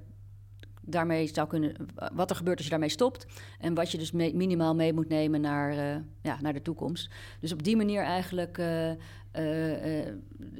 [0.80, 1.74] daarmee zou kunnen,
[2.12, 3.26] wat er gebeurt als je daarmee stopt.
[3.58, 5.74] En wat je dus minimaal mee moet nemen naar,
[6.22, 7.10] ja, naar de toekomst.
[7.40, 8.56] Dus op die manier eigenlijk.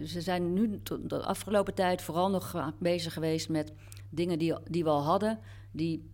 [0.05, 3.73] Ze zijn nu de afgelopen tijd vooral nog bezig geweest met
[4.11, 5.39] dingen die, die we al hadden.
[5.73, 6.11] Die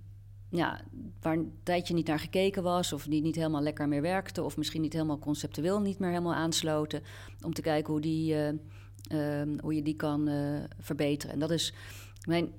[0.48, 0.80] ja,
[1.20, 4.56] waar een tijdje niet naar gekeken was, of die niet helemaal lekker meer werkten, of
[4.56, 7.02] misschien niet helemaal conceptueel niet meer helemaal aansloten.
[7.44, 8.36] Om te kijken hoe, die,
[9.60, 10.30] hoe je die kan
[10.78, 11.34] verbeteren.
[11.34, 11.74] En dat is.
[12.26, 12.52] Mijn,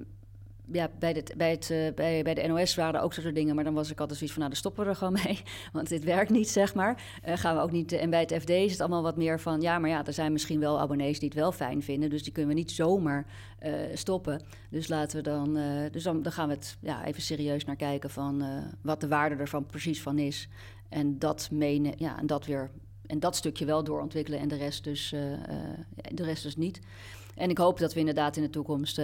[0.71, 3.73] ja, bij, bij, het, uh, bij, bij de NOS waren ook soort dingen, maar dan
[3.73, 5.41] was ik altijd zoiets van, nou, dan stoppen we er gewoon mee,
[5.73, 7.03] want dit werkt niet, zeg maar.
[7.27, 9.61] Uh, gaan we ook niet, en bij het FD is het allemaal wat meer van,
[9.61, 12.31] ja, maar ja, er zijn misschien wel abonnees die het wel fijn vinden, dus die
[12.31, 13.25] kunnen we niet zomaar
[13.63, 14.43] uh, stoppen.
[14.69, 15.57] Dus laten we dan,
[15.91, 18.43] dus dan, dan gaan we het ja, even serieus naar kijken van
[18.81, 20.47] wat de waarde ervan precies van is.
[20.89, 22.71] En dat menen, ja, en dat weer,
[23.05, 25.09] en dat stukje wel doorontwikkelen en de rest dus,
[26.11, 26.79] de rest dus niet.
[27.35, 29.01] En ik hoop dat we inderdaad in de toekomst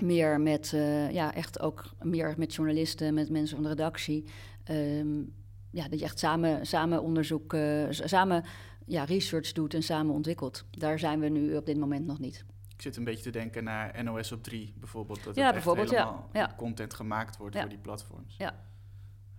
[0.00, 4.24] meer met, uh, ja, echt ook meer met journalisten, met mensen van de redactie.
[4.70, 5.34] Um,
[5.70, 8.44] ja, dat je echt samen, samen onderzoek, uh, samen
[8.86, 10.64] ja, research doet en samen ontwikkelt.
[10.70, 12.44] Daar zijn we nu op dit moment nog niet.
[12.74, 15.24] Ik zit een beetje te denken naar NOS op 3 bijvoorbeeld.
[15.24, 16.26] Dat ja, bijvoorbeeld, ja.
[16.32, 16.54] ja.
[16.56, 17.60] content gemaakt wordt ja.
[17.60, 18.34] voor die platforms.
[18.38, 18.64] Ja,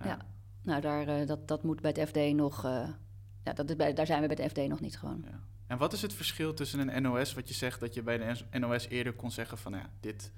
[0.03, 0.19] ja.
[0.61, 2.61] nou daar, uh, dat, dat moet bij het FD nog...
[3.43, 5.25] ja, dat is bij, daar zijn we bij het FD nog niet gewoon.
[5.27, 5.39] Ja.
[5.69, 8.59] En wat is het verschil tussen een NOS, wat je zegt dat je bij de
[8.59, 10.31] NOS eerder kon zeggen van ja, dit,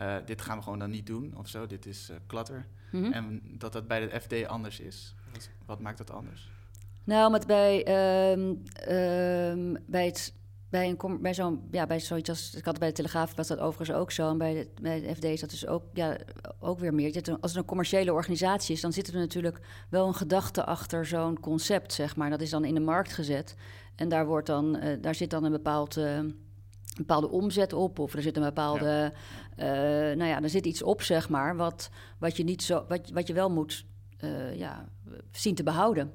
[0.00, 2.66] uh, dit gaan we gewoon dan niet doen of zo, dit is uh, klatter.
[2.90, 3.12] Mm -hmm.
[3.12, 5.14] En dat dat bij de FD anders is.
[5.32, 6.50] Wat, wat maakt dat anders?
[7.04, 7.78] Nou, met bij,
[8.32, 10.34] um, um, bij het
[10.68, 13.58] bij, een, bij zo'n, ja, bij zoiets als, ik had bij de Telegraaf was dat
[13.58, 14.30] overigens ook zo.
[14.30, 16.16] En bij de, bij de FD is dat dus ook, ja,
[16.60, 17.14] ook weer meer.
[17.40, 21.40] Als het een commerciële organisatie is, dan zit er natuurlijk wel een gedachte achter zo'n
[21.40, 22.30] concept, zeg maar.
[22.30, 23.56] Dat is dan in de markt gezet.
[23.94, 25.96] En daar, wordt dan, uh, daar zit dan een bepaald,
[27.00, 27.98] uh, bepaalde omzet op.
[27.98, 29.12] Of er zit een bepaalde.
[29.56, 30.10] Ja.
[30.10, 31.56] Uh, nou ja, er zit iets op, zeg maar.
[31.56, 33.86] Wat, wat, je, niet zo, wat, wat je wel moet
[34.54, 34.88] ja,
[35.30, 36.12] zien te behouden.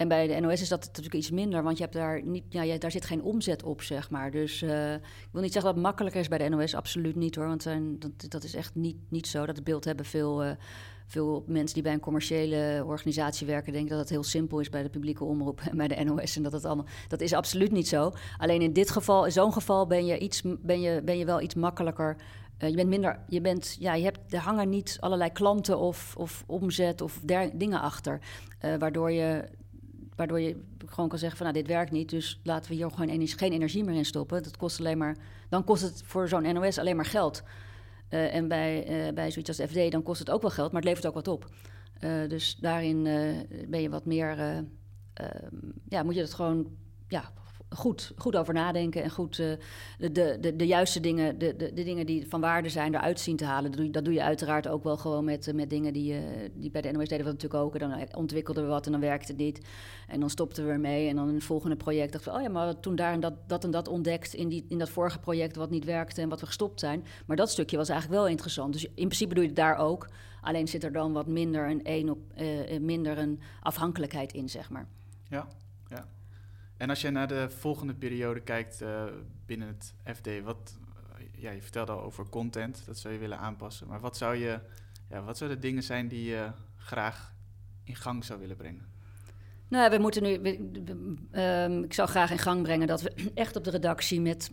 [0.00, 2.62] En bij de NOS is dat natuurlijk iets minder, want je hebt daar, niet, ja,
[2.62, 4.30] je, daar zit geen omzet op, zeg maar.
[4.30, 7.34] Dus uh, ik wil niet zeggen dat het makkelijker is bij de NOS, absoluut niet
[7.34, 7.46] hoor.
[7.46, 9.46] Want zijn, dat, dat is echt niet, niet zo.
[9.46, 10.56] Dat beeld hebben veel,
[11.10, 14.82] veel mensen die bij een commerciële organisatie werken, denken dat het heel simpel is bij
[14.82, 16.36] de publieke omroep en bij de NOS.
[16.36, 16.86] En dat het allemaal.
[17.08, 18.12] Dat is absoluut niet zo.
[18.38, 21.40] Alleen in dit geval, in zo'n geval, ben je, iets, ben, je, ben je wel
[21.40, 22.16] iets makkelijker.
[22.58, 26.14] Uh, je bent minder, je bent, ja, je hebt, er hangen niet allerlei klanten of,
[26.16, 27.20] of omzet of
[27.52, 28.20] dingen achter.
[28.64, 29.44] Uh, waardoor je
[30.16, 33.08] waardoor je gewoon kan zeggen van nou, dit werkt niet, dus laten we hier gewoon
[33.08, 34.42] energie, geen energie meer in stoppen.
[34.42, 35.16] Dat kost alleen maar,
[35.48, 37.42] dan kost het voor zo'n NOS alleen maar geld.
[38.10, 40.80] Uh, en bij, uh, bij zoiets als FD, dan kost het ook wel geld, maar
[40.80, 41.50] het levert ook wat op.
[42.00, 43.02] Uh, dus daarin
[43.68, 44.36] ben je wat meer,
[45.88, 46.76] ja, moet je het gewoon
[47.08, 47.32] ja,
[47.76, 49.52] goed, goed over nadenken en goed uh,
[49.98, 53.36] de, de, de juiste dingen, de, de, de, dingen die van waarde zijn, eruit zien
[53.36, 53.70] te halen.
[53.70, 56.20] Dat doe, dat doe je uiteraard ook wel gewoon met, eh, met dingen die, uh,
[56.54, 57.74] die bij de NOS deden we natuurlijk ook.
[57.74, 59.66] En dan ontwikkelden we wat en dan werkte het niet.
[60.08, 61.08] En dan stopten we ermee.
[61.08, 63.64] En dan in volgende project dachten we, oh ja, maar toen daar en dat, dat
[63.64, 66.46] en dat ontdekt in, die, in dat vorige project wat niet werkte en wat we
[66.46, 67.04] gestopt zijn.
[67.26, 68.72] Maar dat stukje was eigenlijk wel interessant.
[68.72, 70.08] Dus in principe doe je het daar ook.
[70.40, 72.18] Alleen zit er dan wat minder een, een op,
[72.80, 74.88] minder een afhankelijkheid in, zeg maar.
[75.28, 75.46] Ja.
[76.80, 79.04] En als je naar de volgende periode kijkt uh,
[79.46, 80.78] binnen het FD, wat,
[81.36, 83.86] ja, je vertelde al over content, dat zou je willen aanpassen.
[83.86, 84.60] Maar wat, zou je,
[85.08, 87.34] ja, wat zouden de dingen zijn die je graag
[87.84, 88.86] in gang zou willen brengen?
[89.68, 90.40] Nou, we moeten nu.
[90.40, 90.56] We,
[91.40, 94.50] um, ik zou graag in gang brengen dat we echt op de redactie met,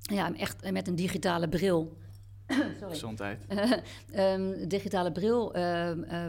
[0.00, 1.98] ja, echt met een digitale bril.
[2.88, 3.46] Gezondheid.
[4.16, 6.26] um, digitale bril uh, uh,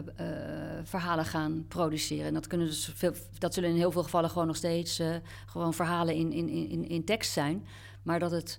[0.82, 2.26] verhalen gaan produceren.
[2.26, 5.16] En dat, kunnen dus veel, dat zullen in heel veel gevallen gewoon nog steeds uh,
[5.46, 7.66] gewoon verhalen in, in, in, in tekst zijn.
[8.02, 8.58] Maar dat het.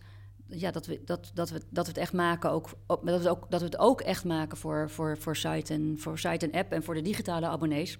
[0.49, 3.27] Ja, dat we, dat, dat, we, dat we het echt maken, ook, dat, we het
[3.27, 6.59] ook, dat we het ook echt maken voor, voor, voor, site en, voor site en
[6.59, 7.97] app en voor de digitale abonnees.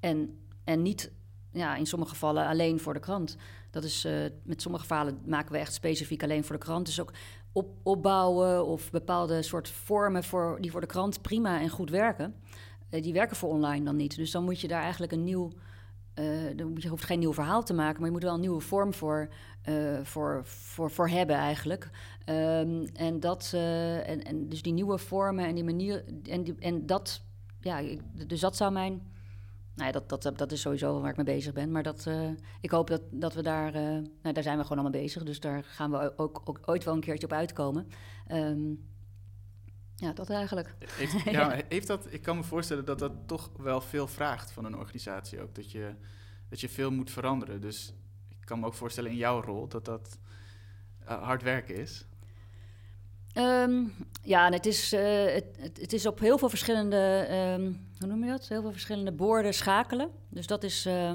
[0.00, 1.12] En, en niet
[1.52, 3.36] ja, in sommige gevallen alleen voor de krant.
[3.70, 6.86] Dat is, uh, met sommige verhalen maken we echt specifiek alleen voor de krant.
[6.86, 7.12] Dus ook
[7.56, 12.34] op, opbouwen of bepaalde soort vormen voor, die voor de krant prima en goed werken.
[12.90, 14.16] Uh, die werken voor online dan niet.
[14.16, 15.50] Dus dan moet je daar eigenlijk een nieuw.
[16.68, 18.94] Moet je hoeft geen nieuw verhaal te maken, maar je moet wel een nieuwe vorm
[18.94, 19.28] voor,
[20.02, 21.90] voor, voor, voor hebben eigenlijk.
[22.26, 26.04] Um, en, dat, en, en dus die nieuwe vormen en die manier.
[26.22, 27.22] En, die, en dat
[27.60, 27.82] ja,
[28.26, 29.02] dus dat zou mijn.
[29.76, 31.70] Nou ja, dat, dat, dat is sowieso waar ik mee bezig ben.
[31.70, 33.74] Maar dat, uh, ik hoop dat, dat we daar.
[33.74, 33.82] Uh,
[34.22, 35.22] nou, daar zijn we gewoon allemaal bezig.
[35.22, 37.88] Dus daar gaan we ook, ook ooit wel een keertje op uitkomen.
[38.32, 38.84] Um,
[39.96, 40.74] ja, dat eigenlijk.
[40.78, 44.64] Heeft, ja, heeft dat, ik kan me voorstellen dat dat toch wel veel vraagt van
[44.64, 45.54] een organisatie ook.
[45.54, 45.94] Dat je,
[46.48, 47.60] dat je veel moet veranderen.
[47.60, 47.94] Dus
[48.28, 50.18] ik kan me ook voorstellen in jouw rol dat dat
[51.02, 52.06] uh, hard werken is.
[53.38, 55.44] Um, ja, het is, uh, het,
[55.80, 58.48] het, is op heel veel verschillende, um, hoe noem je dat?
[58.48, 60.10] Heel veel verschillende borden schakelen.
[60.28, 61.08] Dus dat is, uh,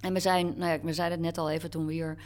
[0.00, 2.18] en we zijn, nou ja, we zeiden het net al even toen we hier,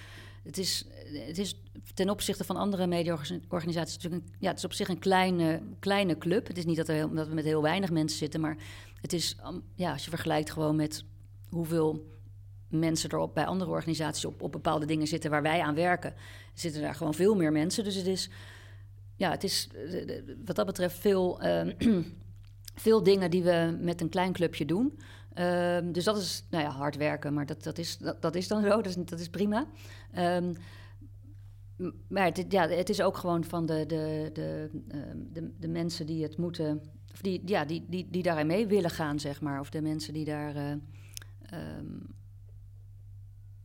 [0.44, 0.86] het is,
[1.26, 1.60] het is
[1.94, 6.46] ten opzichte van andere mediaorganisaties natuurlijk, ja, het is op zich een kleine, kleine club.
[6.46, 8.56] Het is niet dat, dat we met heel weinig mensen zitten, maar
[9.00, 11.04] het is, um, ja, als je vergelijkt gewoon met
[11.48, 12.06] hoeveel
[12.68, 16.14] mensen er op, bij andere organisaties op, op bepaalde dingen zitten waar wij aan werken,
[16.54, 17.84] zitten daar gewoon veel meer mensen.
[17.84, 18.30] Dus het is
[19.16, 19.68] ja, het is
[20.44, 21.72] wat dat betreft veel, uh,
[22.74, 24.98] veel dingen die we met een klein clubje doen.
[25.38, 28.48] Uh, dus dat is nou ja, hard werken, maar dat, dat, is, dat, dat is
[28.48, 29.66] dan zo, dat is, dat is prima.
[30.18, 30.56] Um,
[32.08, 34.70] maar het, ja, het is ook gewoon van de, de, de,
[35.32, 38.90] de, de mensen die het moeten, of die, ja, die, die, die daarin mee willen
[38.90, 39.60] gaan, zeg maar.
[39.60, 40.56] Of de mensen die daar.
[40.56, 40.72] Uh,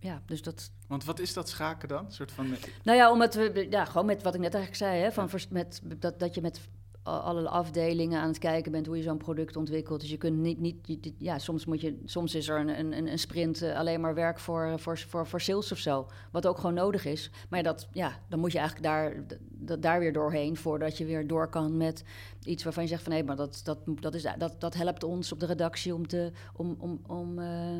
[0.08, 0.72] ja, dus dat...
[0.88, 2.06] Want wat is dat schaken dan?
[2.06, 2.56] Een soort van...
[2.84, 5.82] Nou ja, omdat we, ja, gewoon met wat ik net eigenlijk zei, hè, van met,
[6.00, 6.60] dat, dat je met
[7.08, 10.00] alle afdelingen aan het kijken bent hoe je zo'n product ontwikkelt.
[10.00, 13.20] Dus je kunt niet, niet ja, soms moet je, soms is er een, een, een
[13.20, 16.08] sprint uh, alleen maar werk voor, voor, voor, voor sales of zo.
[16.32, 17.32] Wat ook gewoon nodig is.
[17.50, 21.28] Maar dat, ja, dan moet je eigenlijk daar, dat, daar weer doorheen voordat je weer
[21.28, 22.04] door kan met
[22.44, 25.32] iets waarvan je zegt van hé, maar dat, dat, dat, is, dat, dat helpt ons
[25.32, 26.32] op de redactie om te.
[26.56, 27.78] Om, om, om, uh,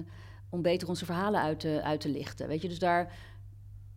[0.50, 2.48] om beter onze verhalen uit te, uit te lichten.
[2.48, 3.14] Weet je, dus daar,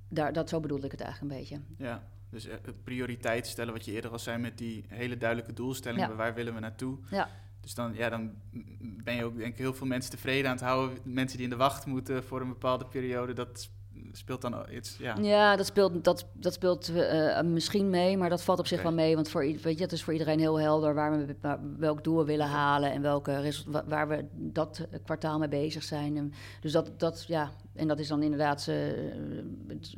[0.08, 1.60] daar, dat zo bedoelde ik het eigenlijk een beetje.
[1.76, 6.16] Ja, dus uh, prioriteit stellen, wat je eerder al zei, met die hele duidelijke doelstellingen,
[6.16, 6.98] waar willen we naartoe?
[7.10, 7.28] Ja.
[7.60, 8.34] Dus dan, ja, dan
[8.80, 10.98] ben je ook denk ik heel veel mensen tevreden aan het houden.
[11.04, 13.70] Mensen die in de wacht moeten voor een bepaalde periode, dat
[14.12, 15.16] speelt dan iets, ja.
[15.20, 18.92] Ja, dat speelt, dat, dat speelt uh, misschien mee, maar dat valt op zich okay.
[18.92, 19.14] wel mee.
[19.14, 21.36] Want voor, weet je, het is voor iedereen heel helder waar we
[21.78, 23.52] welk doel we willen halen en welke
[23.86, 26.16] waar we dat kwartaal mee bezig zijn.
[26.16, 28.76] En dus dat, dat, ja, en dat is dan inderdaad uh,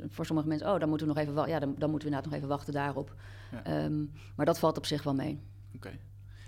[0.07, 2.25] voor sommige mensen, oh, dan moeten we nog even, ja, dan, dan moeten we inderdaad
[2.25, 3.15] nog even wachten daarop.
[3.51, 3.83] Ja.
[3.83, 5.41] Um, maar dat valt op zich wel mee.
[5.75, 5.87] Oké.
[5.87, 5.99] Okay.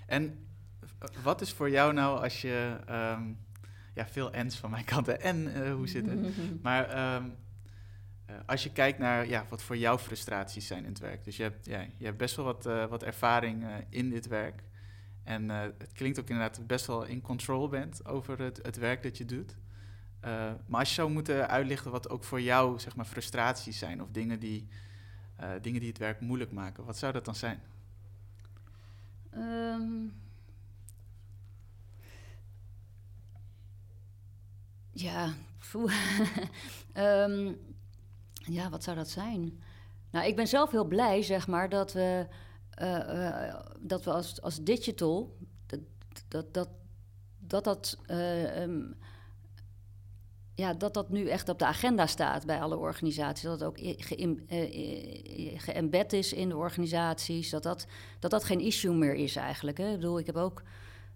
[0.08, 0.46] En
[1.24, 3.38] wat is voor jou nou als je, um,
[3.94, 6.20] ja, veel ens van mijn kant en uh, hoe zit het?
[6.64, 7.36] maar um,
[8.30, 11.24] uh, als je kijkt naar ja, wat voor jou frustraties zijn in het werk.
[11.24, 14.28] Dus je hebt, ja, je hebt best wel wat, uh, wat ervaring uh, in dit
[14.28, 14.64] werk.
[15.24, 19.04] En het klinkt ook inderdaad dat best wel in control bent over het, het werk
[19.04, 19.56] dat je doet.
[20.68, 24.10] maar als je zou moeten uitlichten wat ook voor jou zeg maar, frustraties zijn of
[24.12, 24.68] dingen die,
[25.62, 27.62] dingen die het werk moeilijk maken, wat zou dat dan zijn?
[29.34, 30.14] Um,
[34.92, 35.34] ja,
[36.94, 37.58] um,
[38.46, 39.62] ja, wat zou dat zijn?
[40.12, 42.28] Nou, ik ben zelf heel blij, zeg maar, dat we,
[42.82, 45.38] uh, uh, dat we als, als digital,
[46.28, 46.70] dat dat,
[47.40, 48.98] dat, dat, uh, um,
[50.56, 53.44] ja, dat dat nu echt op de agenda staat bij alle organisaties.
[53.44, 53.78] Dat het ook
[55.58, 57.50] geëmbed is in de organisaties.
[57.50, 57.86] Dat dat,
[58.20, 59.78] dat dat geen issue meer is eigenlijk.
[59.78, 59.90] Hè?
[59.90, 60.64] Ik bedoel, ik heb ook,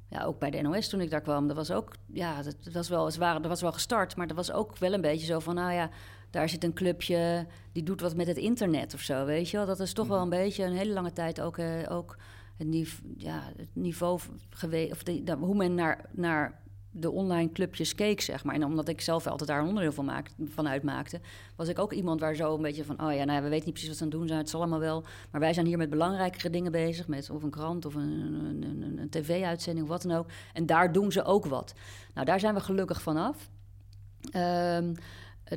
[0.10, 1.48] ja, ook bij de NOS toen ik daar kwam...
[1.48, 4.15] dat was ook, ja, dat, was wel, dat was wel gestart...
[4.15, 5.89] maar dat was ook wel een beetje zo van, nou ja
[6.30, 9.65] daar zit een clubje die doet wat met het internet of zo, weet je wel.
[9.65, 10.34] Dat is toch wel mhm.
[10.34, 12.18] een beetje een hele lange tijd ook, uh, ook
[12.58, 16.62] het, nive ja, het niveau geweest, of de, de, hoe men naar, naar
[16.92, 18.56] de online clubjes keek, zeg maar.
[18.56, 21.20] En omdat ik zelf altijd daar een onderdeel van, maak, van uitmaakte,
[21.56, 23.74] was ik ook iemand waar zo een beetje van, oh ja, nou, we weten niet
[23.74, 25.04] precies wat ze aan het doen zijn, het is allemaal wel.
[25.32, 28.63] Maar wij zijn hier met belangrijkere dingen bezig, met of een krant of een, een,
[28.63, 30.28] een, een tv-uitzending of wat dan ook.
[30.54, 31.74] En daar doen ze ook wat.
[32.13, 33.50] Nou, daar zijn we gelukkig vanaf.
[34.26, 34.82] Um, eh,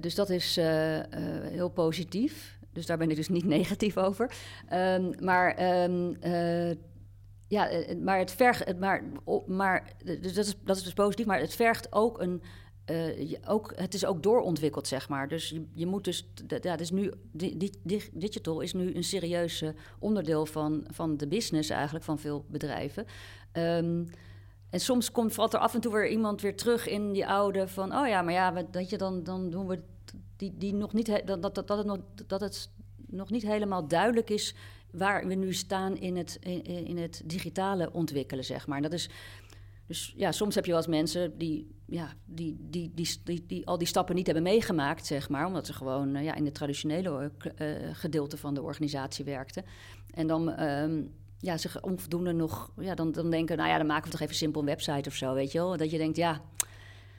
[0.01, 1.03] dus dat is uh, uh,
[1.43, 2.59] heel positief.
[2.73, 4.35] Dus daar ben ik dus niet negatief over.
[4.73, 6.17] Um, maar, um,
[7.49, 7.71] ja,
[8.03, 8.79] maar het vergt.
[8.79, 9.03] Maar,
[9.47, 12.43] maar dus dat, is, dat is dus positief, maar het vergt ook een.
[13.47, 15.29] ook, het is ook doorontwikkeld, zeg maar.
[15.29, 16.29] Dus je, je moet dus.
[16.61, 17.13] Ja, dus nu,
[18.13, 19.65] digital is nu een serieus
[19.99, 23.07] onderdeel van, van de business eigenlijk van veel bedrijven.
[23.53, 24.09] Um,
[24.73, 27.69] en soms komt, valt er af en toe weer iemand weer terug in die oude
[27.69, 27.97] van...
[27.97, 29.83] oh ja, maar ja, dat je, dan, dan doen we
[30.37, 31.23] die, die nog niet...
[31.25, 32.71] Dat, dat, dat, het nog, dat het
[33.07, 34.55] nog niet helemaal duidelijk is
[34.91, 38.83] waar we nu staan in het, in, het digitale ontwikkelen, zeg maar.
[38.83, 39.11] Dat is...
[39.87, 43.79] Dus ja, soms heb je wel eens mensen die, ja, die, die, die, die, al
[43.79, 45.47] die stappen niet hebben meegemaakt, zeg maar.
[45.47, 49.65] Omdat ze gewoon uh, ja, in het traditionele uh, gedeelte van de organisatie werkten.
[50.11, 50.61] En dan...
[50.63, 52.73] Um, ja, zich onvoldoende nog...
[52.79, 55.15] Ja, dan, dan denken, nou ja, dan maken we toch even simpel een website of
[55.15, 55.77] zo, weet je wel.
[55.77, 56.41] Dat je denkt, ja,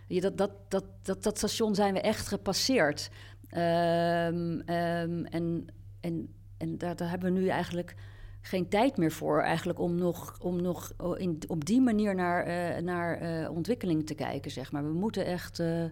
[0.08, 3.10] je, dat, dat, dat, dat, dat station zijn we echt gepasseerd.
[3.50, 5.68] Ehm, ehm, en
[6.04, 7.96] en, en daar, daar hebben we nu eigenlijk
[8.42, 12.84] geen tijd meer voor eigenlijk om nog, om nog in, op die manier naar, uh,
[12.84, 14.84] naar uh, ontwikkeling te kijken, zeg maar.
[14.84, 15.84] We moeten echt, uh,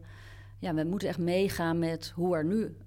[0.59, 2.77] ja, we moeten echt meegaan met hoe er nu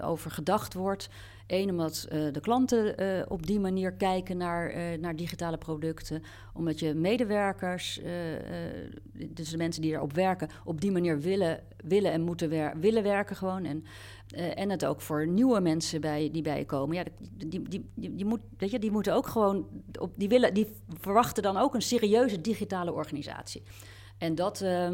[0.00, 1.08] over gedacht wordt.
[1.48, 2.94] Eén, omdat de klanten
[3.30, 6.22] op die manier kijken naar, naar digitale producten.
[6.54, 8.00] Omdat je medewerkers,
[9.28, 13.02] dus de mensen die erop werken, op die manier willen, willen en moeten wer willen
[13.02, 13.64] werken gewoon.
[13.64, 13.84] En
[14.34, 16.96] en het ook voor nieuwe mensen bij, die bij je komen.
[16.96, 19.66] Ja, die, die, die, moet, weet je, die moeten ook gewoon.
[20.00, 20.66] Op, die, willen, die
[21.00, 23.62] verwachten dan ook een serieuze digitale organisatie.
[24.18, 24.60] En dat.
[24.62, 24.84] Uh,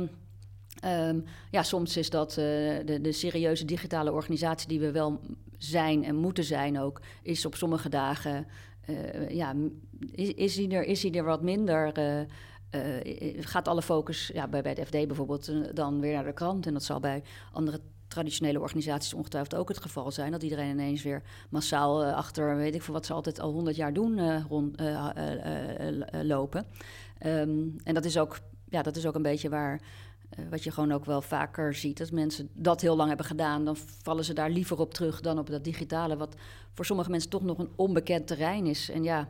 [0.85, 5.21] um, ja, soms is dat de, de serieuze digitale organisatie die we wel
[5.65, 8.47] zijn en moeten zijn ook, is op sommige dagen.
[8.91, 9.55] Uh, ja,
[10.11, 11.93] is, is, die er, is die er wat minder.
[13.41, 16.67] gaat alle focus ja, bij, bij het FD bijvoorbeeld dan weer naar de krant.
[16.67, 20.33] En dat zal bij andere traditionele organisaties ongetwijfeld ook het geval zijn.
[20.33, 23.93] Dat iedereen ineens weer massaal achter, weet ik veel wat ze altijd al honderd jaar
[23.93, 24.81] doen, rond,
[26.23, 26.67] lopen.
[27.27, 28.39] Um, en dat is, ook,
[28.69, 29.81] ja, dat is ook een beetje waar,
[30.51, 32.01] wat je gewoon ook wel vaker ziet.
[32.01, 35.39] Als mensen dat heel lang hebben gedaan, dan vallen ze daar liever op terug dan
[35.39, 36.17] op dat digitale.
[36.17, 36.35] Wat
[36.73, 38.91] voor sommige mensen toch nog een onbekend terrein is.
[38.91, 39.29] En ja,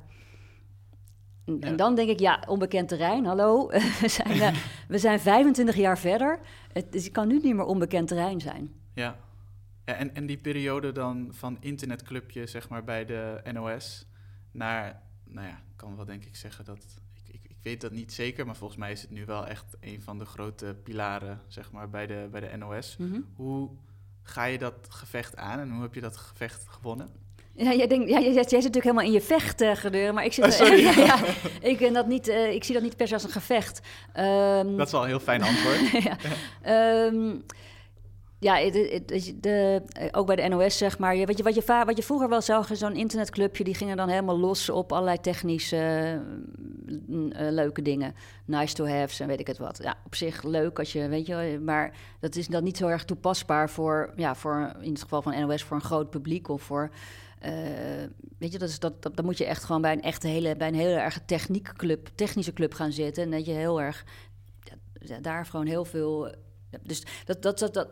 [1.60, 3.66] en dan denk ik, ja, onbekend terrein, hallo.
[4.00, 4.54] we, zijn, uh,
[4.88, 6.40] we zijn 25 jaar verder.
[6.72, 8.72] Het, het kan nu niet meer onbekend terrein zijn.
[8.94, 9.16] Ja,
[9.84, 14.06] en, en die periode dan van internetclubje, zeg maar, bij de NOS...
[14.50, 17.02] naar, nou ja, kan wel denk ik zeggen dat...
[17.64, 19.76] Weet dat niet zeker, maar volgens mij is het nu wel echt...
[19.80, 22.96] een van de grote pilaren, zeg maar, bij de, bij de NOS.
[22.98, 23.26] Mm -hmm.
[23.36, 23.70] Hoe
[24.22, 27.08] ga je dat gevecht aan en hoe heb je dat gevecht gewonnen?
[27.52, 30.24] Ja, jij, denkt, ja, jij, jij zit natuurlijk helemaal in je vecht uh, gedeuren, maar
[30.24, 31.18] ik, zit, oh, ja, ja,
[31.60, 33.80] ik, ben dat niet, uh, ik zie dat niet per se als een gevecht.
[34.16, 35.90] Um, dat is wel een heel fijn antwoord.
[36.08, 36.16] ja,
[37.06, 37.44] um,
[38.44, 39.02] ja de,
[39.40, 39.82] de,
[40.12, 41.16] ook bij de NOS zeg maar.
[41.26, 44.38] Wat je, wat je, wat je vroeger wel zag, zo'n internetclubje, die gingen dan helemaal
[44.38, 46.20] los op allerlei technische
[47.08, 48.14] uh, leuke dingen.
[48.44, 49.78] Nice to have's en weet ik het wat.
[49.82, 53.04] Ja, op zich leuk als je, weet je, maar dat is dan niet zo erg
[53.04, 56.90] toepasbaar voor, ja, voor in het geval van NOS, voor een groot publiek of voor
[57.44, 57.50] uh,
[58.38, 60.68] weet je, dat, is, dat, dat, moet je echt gewoon bij een echte hele, bij
[60.68, 63.22] een hele erg techniekclub, technische club gaan zitten.
[63.22, 64.04] En dat je heel erg
[65.20, 66.34] daar gewoon heel veel.
[66.82, 67.88] Dus dat, dat, dat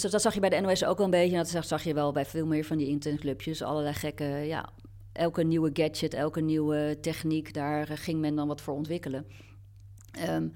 [0.00, 1.36] dus dat, zag je bij de NOS ook wel een beetje.
[1.36, 3.62] En dat zag je wel bij veel meer van die internetclubjes.
[3.62, 4.68] Allerlei gekke, ja,
[5.12, 9.26] elke nieuwe gadget, elke nieuwe techniek, daar ging men dan wat voor ontwikkelen.
[10.28, 10.52] Um,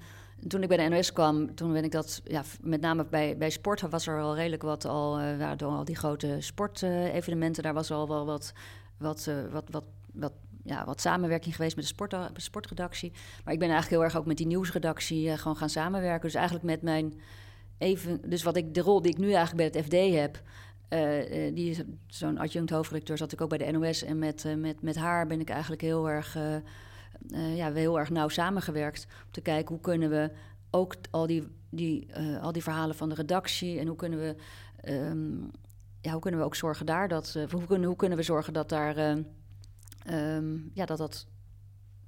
[0.47, 3.49] toen ik bij de NOS kwam, toen ben ik dat, ja, met name bij, bij
[3.49, 7.91] sport was er al redelijk wat al, uh, door al die grote sportevenementen, daar was
[7.91, 8.53] al wel wat,
[8.97, 9.83] wat, uh, wat, wat,
[10.13, 10.33] wat,
[10.63, 13.11] ja, wat samenwerking geweest met de sport, sportredactie.
[13.43, 16.21] Maar ik ben eigenlijk heel erg ook met die nieuwsredactie gewoon gaan samenwerken.
[16.21, 17.13] Dus eigenlijk met mijn
[17.77, 20.41] even, dus wat ik, de rol die ik nu eigenlijk bij het FD heb,
[20.89, 24.03] uh, die zo'n adjunct hoofdredacteur zat ik ook bij de NOS.
[24.03, 28.09] En met, uh, met, met haar ben ik eigenlijk heel erg uh, ja, heel erg
[28.09, 30.31] nauw samengewerkt om te kijken hoe kunnen we
[30.71, 34.35] ook al die, die, al die verhalen van de redactie en hoe kunnen we,
[34.91, 35.51] um,
[36.01, 38.69] ja, hoe kunnen we ook zorgen daar dat, hoe, kunnen, hoe kunnen we zorgen dat
[38.69, 38.97] daar,
[40.07, 41.27] um, ja, dat dat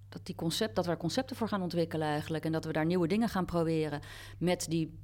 [0.09, 2.85] dat die concept, dat we er concepten voor gaan ontwikkelen eigenlijk en dat we daar
[2.85, 4.01] nieuwe dingen gaan proberen
[4.37, 4.99] met die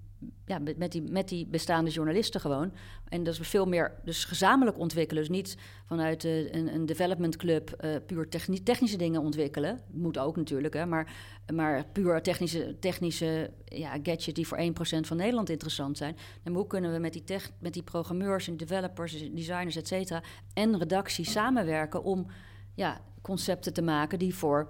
[0.45, 2.73] ja, met, die, met die bestaande journalisten gewoon.
[3.09, 5.23] En dat we veel meer dus gezamenlijk ontwikkelen.
[5.23, 9.79] Dus niet vanuit uh, een, een development club uh, puur techni technische dingen ontwikkelen.
[9.91, 11.13] Moet ook natuurlijk, hè, maar,
[11.53, 14.61] maar puur technische, technische ja, gadgets die voor 1%
[14.99, 16.17] van Nederland interessant zijn.
[16.43, 20.23] En hoe kunnen we met die, tech, met die programmeurs en developers, designers, et cetera,
[20.53, 22.27] en redacties samenwerken om
[22.73, 24.67] ja, concepten te maken die voor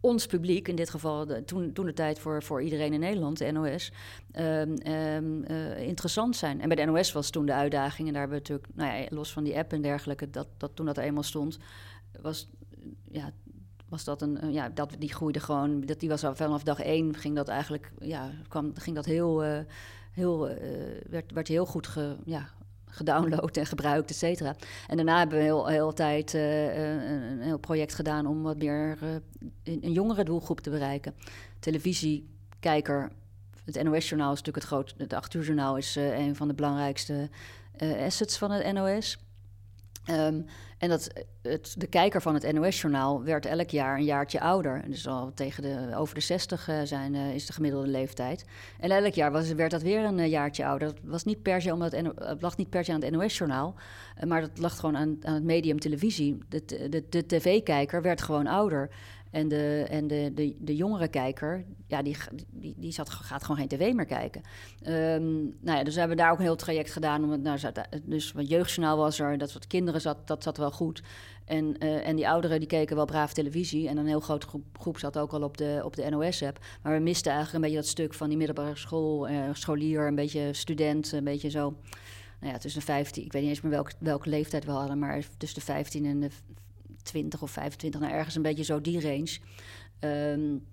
[0.00, 3.52] ons publiek, in dit geval toen, toen de tijd voor, voor iedereen in Nederland, de
[3.52, 3.92] NOS,
[4.38, 4.42] um,
[4.92, 6.60] um, uh, interessant zijn.
[6.60, 9.06] En bij de NOS was toen de uitdaging, en daar hebben we natuurlijk, nou ja,
[9.10, 11.58] los van die app en dergelijke, dat, dat toen dat er eenmaal stond,
[12.20, 12.48] was,
[13.10, 13.32] ja,
[13.88, 17.14] was dat een, ja, dat, die groeide gewoon, dat, die was al vanaf dag één,
[17.14, 19.58] ging dat eigenlijk, ja, kwam, ging dat heel, uh,
[20.12, 20.56] heel, uh,
[21.08, 22.48] werd, werd heel goed ge, ja,
[22.96, 24.56] gedownload en gebruikt, et cetera.
[24.86, 28.56] En daarna hebben we heel, heel tijd uh, een, een, heel project gedaan om wat
[28.56, 31.14] meer uh, een jongere doelgroep te bereiken.
[31.58, 33.10] Televisiekijker,
[33.64, 37.28] het NOS-journaal is natuurlijk het groot, het 8 uur journaal is een van de belangrijkste
[38.04, 39.18] assets van het NOS.
[40.06, 40.40] Ehm,
[40.78, 41.10] en dat,
[41.42, 44.82] het, de kijker van het NOS-journaal werd elk jaar een jaartje ouder.
[44.86, 48.44] Dus al tegen de, over de 60 uh, zijn, uh, is de gemiddelde leeftijd.
[48.80, 50.88] En elk jaar werd dat weer een jaartje ouder.
[50.88, 53.74] Dat was niet per se omdat het lag niet per se aan het NOS-journaal,
[54.26, 56.38] maar dat lag gewoon aan, aan het medium televisie.
[56.48, 58.90] De, de, de tv-kijker werd gewoon ouder.
[59.30, 62.16] En de, en de, de, de jongere kijker, ja, die,
[62.50, 64.42] die, die zat, gaat gewoon geen tv meer kijken.
[64.86, 67.24] Um, nou ja, dus we hebben daar ook een heel traject gedaan.
[67.24, 67.58] Om nou,
[68.02, 71.02] dus wat jeugdjournaal was er, dat wat kinderen zat, dat zat wel goed.
[71.44, 73.88] En, uh, en die ouderen die keken wel braaf televisie.
[73.88, 76.64] En een heel grote groep, groep zat ook al op de, op de NOS-app.
[76.82, 80.14] Maar we misten eigenlijk een beetje dat stuk van die middelbare school, uh, scholier, een
[80.14, 81.74] beetje student, een beetje zo.
[82.40, 84.98] Nou ja, tussen de 15, ik weet niet eens meer welke, welke leeftijd we hadden,
[84.98, 86.30] maar tussen de 15 en de
[87.06, 89.38] 20 of 25, nou ergens een beetje zo die range.
[90.00, 90.66] Um,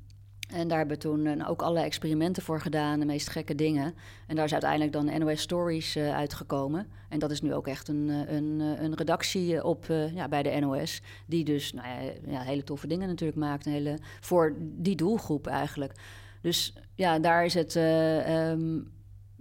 [0.49, 3.95] en daar hebben we toen uh, ook allerlei experimenten voor gedaan, de meest gekke dingen.
[4.27, 6.87] En daar is uiteindelijk dan NOS Stories uh, uitgekomen.
[7.09, 11.01] En dat is nu ook echt een, een, een redactie op, ja, bij de NOS.
[11.25, 11.87] Die dus nou
[12.27, 13.65] ja, hele toffe dingen natuurlijk maakt.
[13.65, 15.93] Een hele, voor die doelgroep eigenlijk.
[16.41, 17.75] Dus ja, daar is het.
[17.75, 18.91] Um,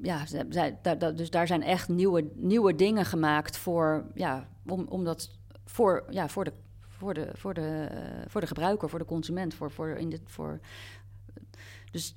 [0.03, 5.05] ja, zij, daar, dus daar zijn echt nieuwe, nieuwe dingen gemaakt voor, ja, om, om
[5.05, 5.30] dat
[5.64, 6.53] voor, ja, voor de
[7.03, 7.88] voor de, voor de,
[8.26, 9.55] voor de gebruiker, voor de consument.
[9.55, 10.61] Voor, voor in dit, voor,
[11.90, 12.14] dus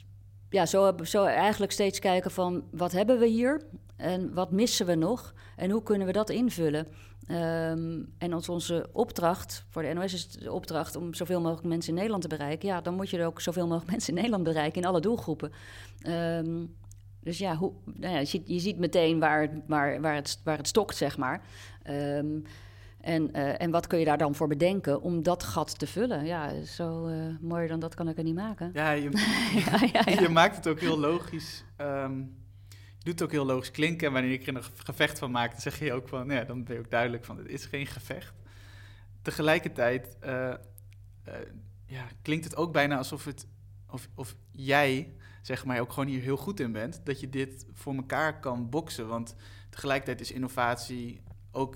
[0.50, 3.62] ja, zo, zo eigenlijk steeds kijken van wat hebben we hier
[3.96, 6.88] en wat missen we nog en hoe kunnen we dat invullen.
[7.32, 11.90] Um, en als onze opdracht, voor de NOS is de opdracht om zoveel mogelijk mensen
[11.90, 12.68] in Nederland te bereiken.
[12.68, 15.52] Ja, dan moet je er ook zoveel mogelijk mensen in Nederland bereiken in alle doelgroepen.
[16.08, 16.76] Um,
[17.20, 20.58] dus ja, hoe, nou ja je, ziet, je, ziet, meteen waar, waar, waar, het, waar
[20.58, 21.42] het stokt, zeg maar.
[21.90, 22.44] Um,
[23.06, 26.26] en, uh, en wat kun je daar dan voor bedenken om dat gat te vullen?
[26.26, 28.70] Ja, zo uh, mooier dan dat kan ik er niet maken.
[28.74, 29.10] Ja, je,
[29.66, 30.22] ja, ja, ja.
[30.22, 31.64] je maakt het ook heel logisch.
[31.82, 32.36] Um,
[32.70, 34.08] je doet het ook heel logisch klinken.
[34.08, 36.30] En wanneer ik er een gevecht van maak, dan zeg je ook van...
[36.30, 38.34] Ja, dan ben je ook duidelijk van, het is geen gevecht.
[39.22, 40.54] Tegelijkertijd uh,
[41.86, 43.48] ja, klinkt het ook bijna alsof, het,
[43.90, 47.02] of, of jij, zeg maar, ook gewoon hier heel goed in bent.
[47.04, 49.08] Dat je dit voor elkaar kan boksen.
[49.08, 49.36] Want
[49.70, 51.76] tegelijkertijd is innovatie ook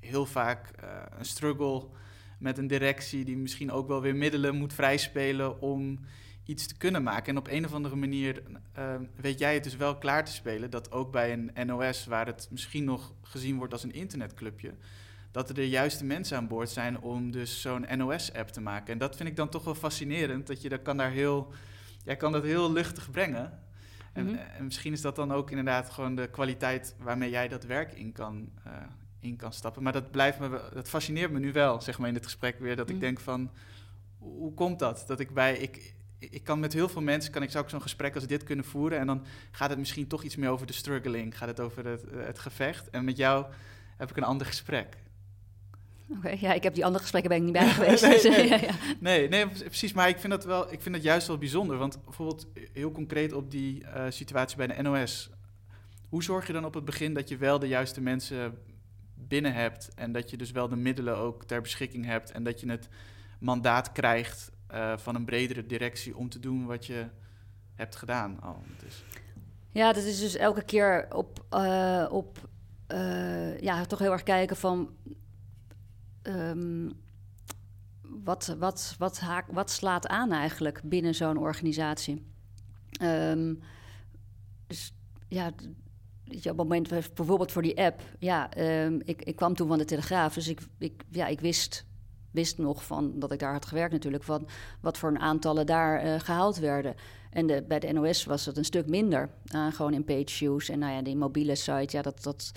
[0.00, 0.88] heel vaak uh,
[1.18, 1.88] een struggle
[2.38, 5.98] met een directie die misschien ook wel weer middelen moet vrijspelen om
[6.44, 7.32] iets te kunnen maken.
[7.32, 8.42] En op een of andere manier
[8.78, 12.26] uh, weet jij het dus wel klaar te spelen dat ook bij een NOS, waar
[12.26, 14.74] het misschien nog gezien wordt als een internetclubje,
[15.30, 18.92] dat er de juiste mensen aan boord zijn om dus zo'n NOS-app te maken.
[18.92, 21.52] En dat vind ik dan toch wel fascinerend, dat je dat kan daar heel,
[22.04, 23.58] jij kan dat heel luchtig brengen.
[24.12, 24.38] En, mm -hmm.
[24.38, 28.12] en, misschien is dat dan ook inderdaad gewoon de kwaliteit waarmee jij dat werk in
[28.12, 28.72] kan, uh,
[29.20, 29.82] in kan stappen.
[29.82, 32.76] Maar dat, blijft me, dat fascineert me nu wel, zeg maar, in dit gesprek weer.
[32.76, 32.94] Dat mm.
[32.94, 33.50] ik denk van,
[34.18, 35.04] hoe komt dat?
[35.06, 35.56] Dat ik bij...
[35.56, 38.42] Ik, ik kan met heel veel mensen, kan ik zou ook zo'n gesprek als dit
[38.42, 38.98] kunnen voeren.
[38.98, 41.38] En dan gaat het misschien toch iets meer over de struggling.
[41.38, 42.90] Gaat het over het, het gevecht.
[42.90, 43.46] En met jou
[43.96, 44.96] heb ik een ander gesprek.
[46.08, 48.02] Oké, okay, ja, ik heb die andere gesprekken ben ik niet bij geweest.
[48.02, 48.74] nee, nee, ja, ja.
[49.00, 49.92] nee, nee, precies.
[49.92, 51.76] Maar ik vind dat wel, ik vind dat juist wel bijzonder.
[51.76, 55.30] Want bijvoorbeeld heel concreet op die uh, situatie bij de NOS.
[56.08, 58.58] Hoe zorg je dan op het begin dat je wel de juiste mensen
[59.30, 62.60] binnen hebt en dat je dus wel de middelen ook ter beschikking hebt en dat
[62.60, 62.88] je het
[63.38, 67.06] mandaat krijgt uh, van een bredere directie om te doen wat je
[67.74, 68.62] hebt gedaan al.
[68.84, 69.04] Dus.
[69.70, 72.48] Ja, dat is dus elke keer op, uh, op
[72.88, 74.94] uh, ja, toch heel erg kijken van
[76.22, 76.92] um,
[78.02, 82.26] wat, wat, wat, haak, wat slaat aan eigenlijk binnen zo'n organisatie.
[83.02, 83.60] Um,
[84.66, 84.94] dus
[85.28, 85.50] ja,
[86.36, 89.84] op het moment, bijvoorbeeld voor die app, ja, um, ik, ik kwam toen van de
[89.84, 91.84] Telegraaf, dus ik, ik, ja, ik wist,
[92.30, 94.48] wist nog van dat ik daar had gewerkt natuurlijk, van
[94.80, 96.94] wat voor een aantallen daar uh, gehaald werden.
[97.30, 100.68] En de, bij de NOS was het een stuk minder, uh, gewoon in page views
[100.68, 102.52] en nou ja, die mobiele site, ja, dat, dat,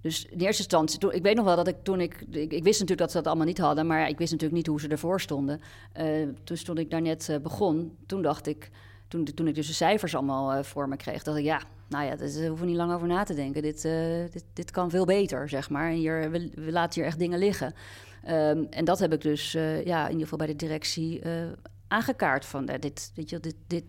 [0.00, 2.62] dus in eerste instantie, toen, ik weet nog wel dat ik toen ik, ik, ik,
[2.62, 4.88] wist natuurlijk dat ze dat allemaal niet hadden, maar ik wist natuurlijk niet hoe ze
[4.88, 5.60] ervoor stonden.
[6.00, 8.70] Uh, dus toen ik daar net begon, toen dacht ik,
[9.08, 12.04] toen, toen ik dus de cijfers allemaal uh, voor me kreeg, dacht ik, ja, nou
[12.04, 13.62] ja, daar hoeven we niet lang over na te denken.
[13.62, 13.82] Dit,
[14.32, 15.90] dit, dit kan veel beter, zeg maar.
[15.90, 17.74] En hier, we, laten hier echt dingen liggen.
[18.28, 19.52] Um, en dat heb ik dus,
[19.84, 21.22] ja, in ieder geval bij de directie
[21.88, 23.84] aangekaart van, dit, weet je, dit, dit,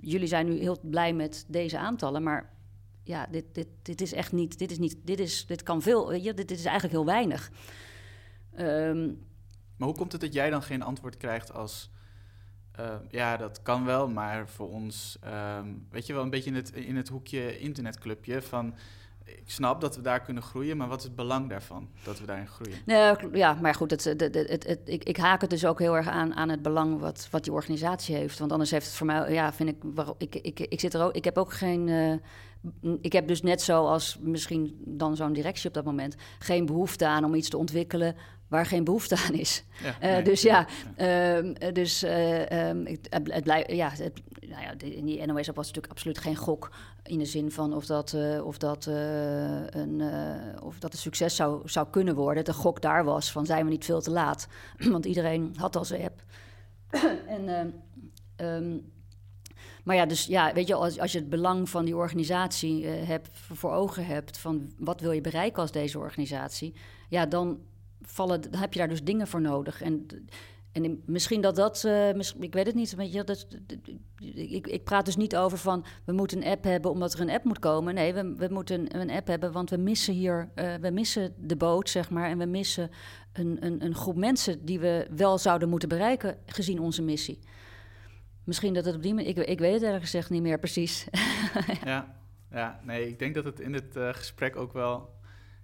[0.00, 2.50] jullie zijn nu heel blij met deze aantallen, maar
[3.02, 6.12] ja, dit, dit, dit is echt niet, dit is niet, dit is, dit kan veel,
[6.12, 7.50] je, dit, dit is eigenlijk heel weinig.
[8.58, 9.26] Um,
[9.76, 11.90] maar hoe komt het dat jij dan geen antwoord krijgt als,
[12.80, 15.18] uh, ja, dat kan wel, maar voor ons,
[15.58, 18.74] um, weet je wel, een beetje in het, in het hoekje internetclubje van,
[19.24, 22.26] ik snap dat we daar kunnen groeien, maar wat is het belang daarvan dat we
[22.26, 22.78] daarin groeien?
[22.86, 26.34] Nee, ja, maar goed, het, het, ik, ik haak het dus ook heel erg aan,
[26.34, 28.38] aan het belang wat, wat die organisatie heeft.
[28.38, 29.76] Want anders heeft het voor mij, ja, vind ik,
[30.18, 31.88] ik, ik, ik zit er ook, ik heb ook geen.
[31.88, 32.14] Uh,
[33.00, 37.24] ik heb dus net zoals misschien dan zo'n directie op dat moment geen behoefte aan
[37.24, 38.16] om iets te ontwikkelen
[38.52, 39.64] waar geen behoefte aan is.
[40.00, 41.42] Ja, uh, dus ja, ja.
[41.42, 45.66] Uh, dus uh, um, het, het, blijft, ja, het, nou ja, in die NOS was
[45.66, 46.70] natuurlijk absoluut geen gok
[47.02, 50.02] in de zin van of dat, of dat, een,
[50.62, 52.44] of dat een succes zou, zou kunnen worden.
[52.44, 54.48] De gok daar was van zijn we niet veel te laat,
[54.92, 56.22] want iedereen had al zijn app.
[57.36, 57.74] en,
[58.36, 58.91] um,
[59.82, 63.28] maar ja, dus ja, weet je, als, als je het belang van die organisatie hebt,
[63.32, 66.74] voor ogen hebt, van wat wil je bereiken als deze organisatie,
[67.08, 67.58] ja, dan
[68.02, 69.82] vallen, dan heb je daar dus dingen voor nodig.
[69.82, 70.06] En,
[70.72, 72.08] en misschien dat dat, uh,
[72.38, 73.46] ik weet het niet, weet je, dat,
[74.34, 77.30] ik, ik praat dus niet over van we moeten een app hebben omdat er een
[77.30, 77.94] app moet komen.
[77.94, 81.56] Nee, we, we moeten een app hebben, want we missen hier, uh, we missen de
[81.56, 82.90] boot, zeg maar, en we missen
[83.32, 87.38] een, een, een groep mensen die we wel zouden moeten bereiken gezien onze missie.
[88.44, 91.06] Misschien dat het op die manier, ik, ik weet het ergens gezegd niet meer precies.
[91.84, 92.16] ja,
[92.50, 95.14] ja, nee, ik denk dat het in het uh, gesprek ook wel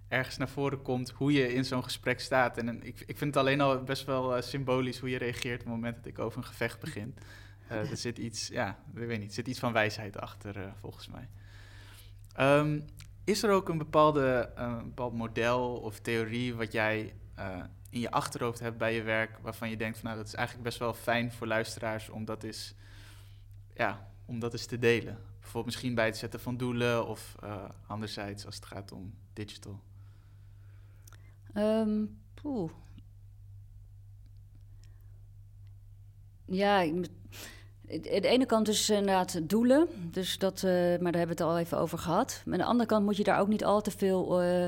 [0.07, 2.57] ergens naar voren komt hoe je in zo'n gesprek staat.
[2.57, 5.65] En ik, ik vind het alleen al best wel uh, symbolisch hoe je reageert op
[5.65, 7.15] het moment dat ik over een gevecht begin.
[7.71, 11.07] Uh, er zit iets, ja, ik weet niet, er zit iets van wijsheid achter, volgens
[11.07, 11.27] mij.
[12.57, 12.85] Um,
[13.23, 14.51] is er ook een bepaalde,
[14.83, 17.13] bepaald model of theorie wat jij
[17.89, 20.67] in je achterhoofd hebt bij je werk, waarvan je denkt van nou, dat is eigenlijk
[20.67, 22.73] best wel fijn voor luisteraars om dat eens,
[23.73, 25.17] ja, om dat te delen?
[25.39, 27.35] Bijvoorbeeld misschien bij het zetten van doelen of
[27.87, 29.79] anderzijds als het gaat om digital.
[31.53, 32.71] Um, poeh.
[36.45, 37.05] Ja, aan
[37.81, 41.57] de ene kant is inderdaad doelen, dus dat, uh, maar daar hebben we het al
[41.57, 42.41] even over gehad.
[42.45, 44.43] Maar aan de andere kant moet je daar ook niet al te veel...
[44.43, 44.67] Uh,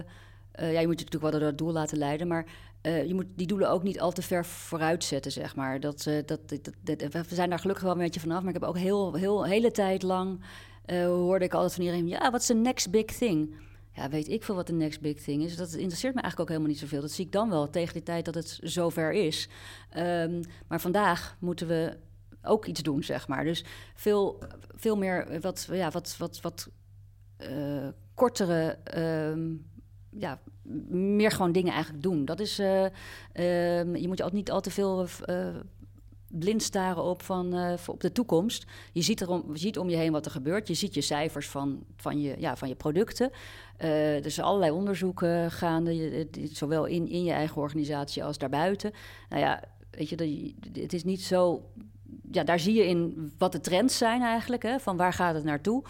[0.59, 2.45] uh, ja, je moet je natuurlijk wel door het doel laten leiden, maar
[2.81, 5.79] je moet die doelen ook niet al te ver vooruit zetten, zeg maar.
[5.79, 8.69] Dat, dat, dat, dat, we zijn daar gelukkig wel een beetje vanaf, maar ik heb
[8.69, 10.41] ook heel, heel hele tijd lang...
[11.05, 13.55] hoorde ik altijd van iedereen, ja, wat is the next big thing?
[13.93, 15.55] ja, weet ik veel wat de next big thing is.
[15.55, 17.01] Dat interesseert me eigenlijk ook helemaal niet zoveel.
[17.01, 19.49] Dat zie ik dan wel tegen die tijd dat het zover is.
[19.97, 21.97] Um, maar vandaag moeten we
[22.41, 23.43] ook iets doen, zeg maar.
[23.43, 24.43] Dus veel,
[24.75, 26.69] veel meer wat, ja, wat, wat, wat
[28.13, 28.77] kortere.
[28.97, 29.69] Um,
[30.17, 30.39] ja,
[30.89, 32.25] meer gewoon dingen eigenlijk doen.
[32.25, 32.59] Dat is.
[32.59, 35.47] Uh, um, je moet je altijd niet al te veel uh,
[36.27, 38.65] blind staren op, van, uh, op de toekomst.
[38.91, 40.67] Je ziet, erom, je ziet om je heen wat er gebeurt.
[40.67, 43.31] Je ziet je cijfers van, van, je, ja, van je producten.
[43.77, 48.91] Er zijn allerlei onderzoeken gaande, zowel in, in je eigen organisatie als daarbuiten.
[49.29, 51.69] Nou ja, weet je, het is niet zo...
[52.31, 55.43] Ja, daar zie je in wat de trends zijn eigenlijk, hè, van waar gaat het
[55.43, 55.83] naartoe.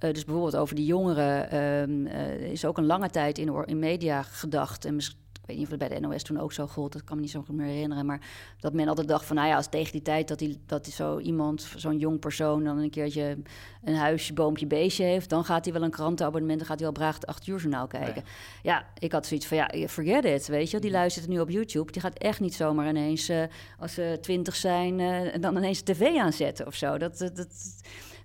[0.00, 4.22] Uh, dus bijvoorbeeld over die jongeren uh, is ook een lange tijd in, in media
[4.22, 4.84] gedacht.
[4.84, 5.00] En
[5.48, 7.30] weet niet of het bij de NOS toen ook zo gold, dat kan me niet
[7.30, 8.06] zo goed meer herinneren.
[8.06, 8.20] Maar
[8.60, 10.92] dat men altijd dacht van, nou ja, als tegen die tijd dat, die, dat die
[10.92, 13.38] zo iemand, zo'n jong persoon, dan een keertje
[13.82, 16.96] een huisje, boompje, beestje heeft, dan gaat hij wel een krantenabonnement, dan gaat hij wel
[16.96, 18.24] braag het 8 uur journaal kijken.
[18.62, 18.86] Ja.
[18.98, 20.78] ik had zoiets van, ja, forget it, weet je.
[20.78, 23.42] Die luistert nu op YouTube, die gaat echt niet zomaar ineens, uh,
[23.78, 26.98] als ze twintig zijn, uh, dan ineens tv aanzetten of zo.
[26.98, 27.48] Dat, dat, dat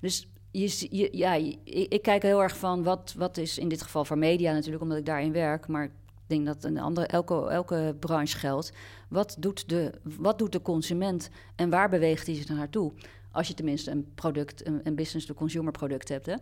[0.02, 1.34] dus je, ja,
[1.64, 4.98] ik, kijk heel erg van wat, wat is in dit geval voor media natuurlijk, omdat
[4.98, 5.68] ik daarin werk.
[5.68, 5.92] Maar
[6.28, 8.74] denk dat een andere, elke, elke branche geldt.
[9.10, 12.92] Wat doet, de, wat doet de consument en waar beweegt hij zich naartoe?
[13.32, 16.26] Als je tenminste een product, een, een business-to-consumer product hebt.
[16.26, 16.36] Hè?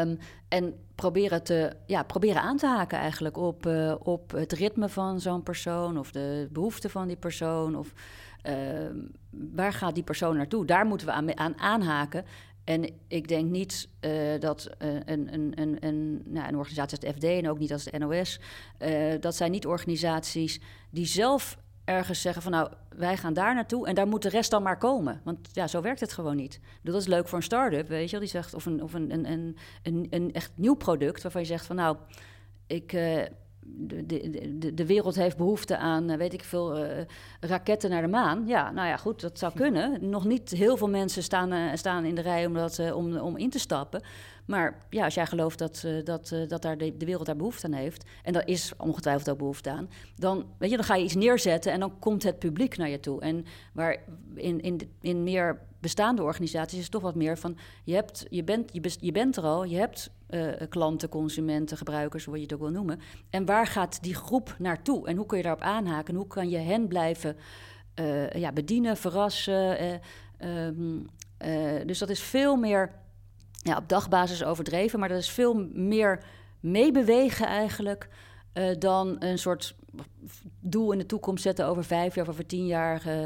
[0.00, 4.88] Um, en proberen, te, ja, proberen aan te haken eigenlijk op, uh, op het ritme
[4.88, 7.76] van zo'n persoon of de behoeften van die persoon.
[7.76, 7.92] Of
[8.46, 8.54] uh,
[9.30, 10.64] waar gaat die persoon naartoe?
[10.64, 12.24] Daar moeten we aan, aan aanhaken.
[12.64, 17.00] En ik denk niet uh, dat uh, een, een, een, een, nou, een organisatie als
[17.00, 18.40] de FD en ook niet als de NOS,
[18.78, 20.60] uh, dat zijn niet organisaties
[20.90, 24.50] die zelf ergens zeggen van nou, wij gaan daar naartoe en daar moet de rest
[24.50, 25.20] dan maar komen.
[25.24, 26.60] Want ja, zo werkt het gewoon niet.
[26.82, 29.12] Dat is leuk voor een start-up, weet je wel, die zegt, of een, of een,
[29.12, 31.96] een, een, een echt nieuw product waarvan je zegt van nou,
[32.66, 32.92] ik
[33.76, 34.06] de,
[34.58, 36.90] de, de, wereld heeft behoefte aan, eh, weet ik veel, uh,
[37.40, 38.46] raketten naar de maan.
[38.46, 40.08] Ja, nou ja, goed, dat zou kunnen.
[40.08, 43.16] Nog niet heel veel mensen staan, uh, staan in de rij om, dat, uh, om,
[43.16, 44.02] om in te stappen.
[44.46, 47.72] Maar ja, als jij gelooft dat, dat, dat daar de, de, wereld daar behoefte aan
[47.72, 48.04] heeft...
[48.22, 49.88] en daar is ongetwijfeld ook behoefte aan...
[50.16, 53.00] Dan, weet je, dan ga je iets neerzetten en dan komt het publiek naar je
[53.00, 53.20] toe.
[53.20, 53.96] En waar
[54.34, 57.56] in, in, in meer bestaande organisaties is het toch wat meer van...
[57.84, 62.24] je, hebt, je, bent, je, je bent er al, je hebt uh, klanten, consumenten, gebruikers,
[62.24, 63.00] hoe je het ook wil noemen.
[63.30, 65.06] En waar gaat die groep naartoe?
[65.06, 66.14] En hoe kun je daarop aanhaken?
[66.14, 67.36] Hoe kan je hen blijven
[68.00, 70.00] uh, ja, bedienen, verrassen?
[70.44, 71.06] Um,
[71.86, 72.92] dus dat is veel meer
[73.62, 76.24] ja, op dagbasis overdreven, maar dat is veel meer
[76.60, 78.08] meebewegen eigenlijk...
[78.54, 79.76] eh, dan een soort
[80.60, 83.06] doel in de toekomst zetten over vijf jaar of over tien jaar.
[83.06, 83.24] eh,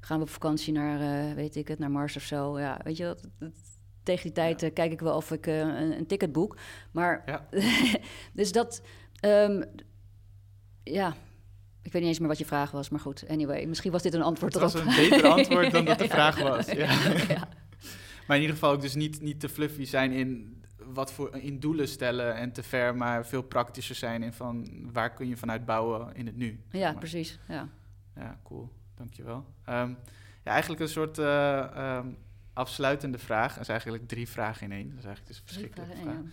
[0.00, 2.58] gaan we op vakantie naar, eh, weet ik het, naar Mars of zo.
[2.58, 3.28] Ja, weet je wat?
[4.10, 6.56] Tegen die tijd eh, kijk ik wel of ik eh, een, een ticket boek.
[6.90, 7.46] Maar Ja.
[8.32, 8.82] dus dat,
[9.20, 9.62] ehm,
[10.82, 11.14] ja,
[11.82, 13.24] ik weet niet eens meer wat je vraag was, maar goed.
[13.28, 14.86] Anyway, misschien was dit een antwoord Het was erop.
[14.86, 16.66] een beter antwoord dan dat de vraag was.
[18.26, 21.58] Maar in ieder geval ook dus niet, niet te fluffy zijn in wat voor in
[21.60, 25.64] doelen stellen en te ver, maar veel praktischer zijn in van waar kun je vanuit
[25.64, 26.60] bouwen in het nu.
[26.70, 26.98] zeg Ja, maar.
[26.98, 27.38] precies.
[27.48, 27.68] Ja.
[28.16, 28.68] Ja, cool.
[28.94, 29.44] Dankjewel.
[29.64, 29.88] Ehm
[30.44, 32.06] ja, eigenlijk een soort eh, ehm,
[32.60, 33.52] afsluitende vraag.
[33.52, 34.88] Dat is eigenlijk drie vragen in één.
[34.88, 36.04] Dat is eigenlijk dus een verschrikkelijke vraag.
[36.04, 36.32] vragen,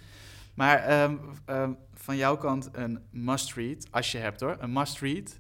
[0.54, 4.56] Maar ehm, ehm, van jouw kant een must-read, als je hebt hoor.
[4.60, 5.40] Een must-read,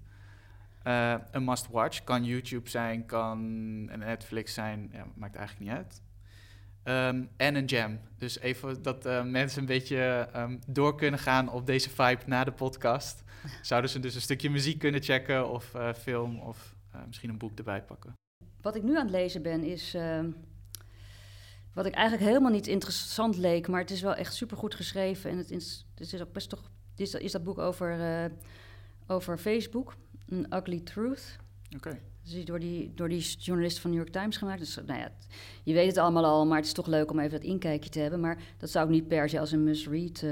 [0.83, 2.03] eh, een must-watch.
[2.03, 3.37] Kan YouTube zijn, kan
[3.89, 6.01] een Netflix zijn, ja, maakt eigenlijk niet uit.
[6.83, 7.99] Ehm, en een jam.
[8.17, 10.29] Dus even dat eh, mensen een beetje
[10.67, 13.23] door kunnen gaan op deze vibe na de podcast.
[13.61, 16.75] Zouden ze dus een stukje muziek kunnen checken of eh, film of
[17.07, 18.13] misschien een boek erbij pakken.
[18.61, 19.95] Wat ik nu aan het lezen ben is.
[21.77, 25.29] Wat ik eigenlijk helemaal niet interessant leek, maar het is wel echt supergoed geschreven.
[25.29, 26.69] En het is, het is ook best toch.
[26.95, 28.31] Is dat, is dat boek over, eh,
[29.07, 29.95] over Facebook,
[30.31, 31.37] An Ugly Truth.
[31.75, 31.99] Oké.
[32.23, 34.59] Dus die door, die, door die journalist van New York Times gemaakt.
[34.59, 35.11] Dus nou ja,
[35.63, 37.99] je weet het allemaal al, maar het is toch leuk om even dat inkijkje te
[37.99, 38.19] hebben.
[38.19, 40.23] Maar dat zou ik niet per se als een must-read.
[40.23, 40.29] eh,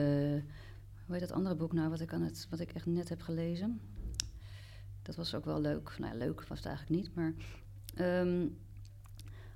[1.06, 3.22] hoe heet dat andere boek nou, wat ik, aan het, wat ik echt net heb
[3.22, 3.82] gelezen?
[5.02, 5.96] Dat was ook wel leuk.
[5.98, 7.34] Nou ja, leuk was het eigenlijk niet, maar...
[7.96, 8.48] ehm,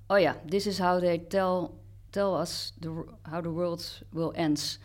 [0.09, 1.69] oh ja, This is how they tell,
[2.09, 4.79] tell us the, how the world will end.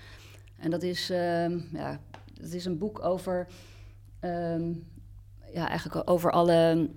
[0.56, 2.00] En dat is, ehm, ja,
[2.40, 3.46] dat is een boek over...
[4.20, 4.72] ehm,
[5.52, 6.90] ja, eigenlijk over alle...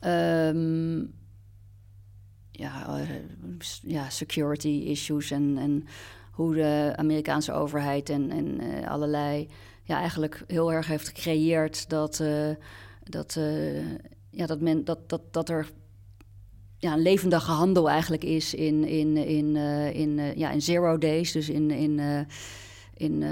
[0.00, 1.04] ehm,
[2.50, 3.08] ja, eh,
[3.82, 5.86] ja, security issues en, en
[6.32, 9.48] hoe de Amerikaanse overheid en, en eh, allerlei
[9.82, 12.50] ja, eigenlijk heel erg heeft gecreëerd dat, eh,
[13.02, 13.38] dat,
[14.30, 15.70] ja, dat, men, dat, dat, dat er
[16.84, 20.98] ja, een levendige handel eigenlijk is in, in, in, eh, in, eh, ja, in zero
[20.98, 22.20] days, dus in, in, eh,
[22.94, 23.24] in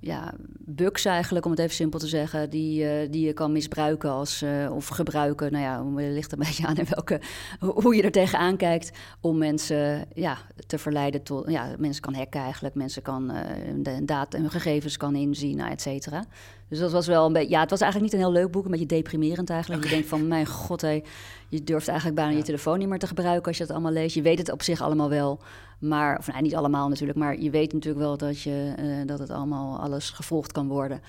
[0.00, 4.44] ja, bugs eigenlijk, om het even simpel te zeggen, die, die je kan misbruiken als,
[4.70, 5.52] of gebruiken.
[5.52, 7.20] Nou ja, het ligt er een beetje aan in welke,
[7.60, 8.90] hoe je er tegenaan kijkt
[9.20, 13.32] om mensen ja, te verleiden tot, ja, mensen kan hacken eigenlijk, mensen kan
[13.76, 16.24] de data en gegevens kan inzien, nou, et cetera.
[16.72, 18.64] Dus dat was wel een beetje, ja, het was eigenlijk niet een heel leuk boek,
[18.64, 19.84] een beetje deprimerend eigenlijk.
[19.84, 21.00] Je denkt van, mijn god, hé,
[21.48, 22.38] je durft eigenlijk bijna Ja.
[22.38, 24.14] je telefoon niet meer te gebruiken als je dat allemaal leest.
[24.14, 25.40] Je weet het op zich allemaal wel,
[25.78, 29.18] maar, of nou, niet allemaal natuurlijk, maar je weet natuurlijk wel dat, je, eh, dat
[29.18, 31.00] het allemaal alles gevolgd kan worden.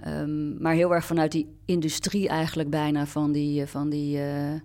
[0.00, 4.60] Ehm, maar heel erg vanuit die industrie eigenlijk bijna van die, eh, van die, eh,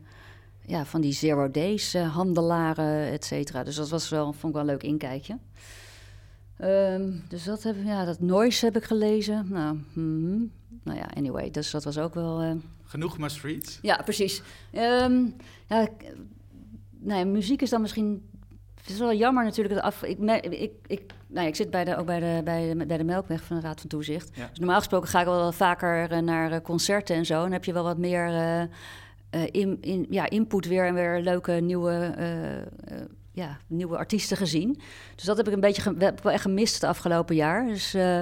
[0.65, 3.63] ja, van die zero days handelaren, et cetera.
[3.63, 5.37] Dus dat was wel, vond ik wel een leuk inkijkje.
[6.57, 9.45] Ehm, dus dat heb ja, dat Noise heb ik gelezen.
[9.49, 10.37] Nou, mhm.
[10.83, 12.41] nou ja, anyway, dus dat was ook wel.
[12.41, 12.51] eh,
[12.83, 13.79] Genoeg must-reads.
[13.81, 14.41] ja, precies.
[14.71, 15.25] Ehm,
[15.67, 15.87] ja,
[16.99, 18.29] nee, muziek is dan misschien.
[18.81, 19.75] Het is wel jammer natuurlijk.
[19.75, 22.73] Dat af, ik, ik, ik, nou ja, ik zit bij de, ook bij de, bij,
[22.73, 24.29] de, bij de Melkweg van de Raad van Toezicht.
[24.35, 24.47] Ja.
[24.49, 27.33] Dus normaal gesproken ga ik wel vaker eh, naar eh, concerten en zo.
[27.33, 28.29] En dan heb je wel wat meer
[29.51, 32.15] in, in, ja, input weer en weer leuke nieuwe,
[33.35, 34.79] ja, nieuwe artiesten gezien.
[35.15, 37.65] Dus dat heb ik een beetje heb ik wel echt gemist het afgelopen jaar.
[37.65, 38.19] Dus eh,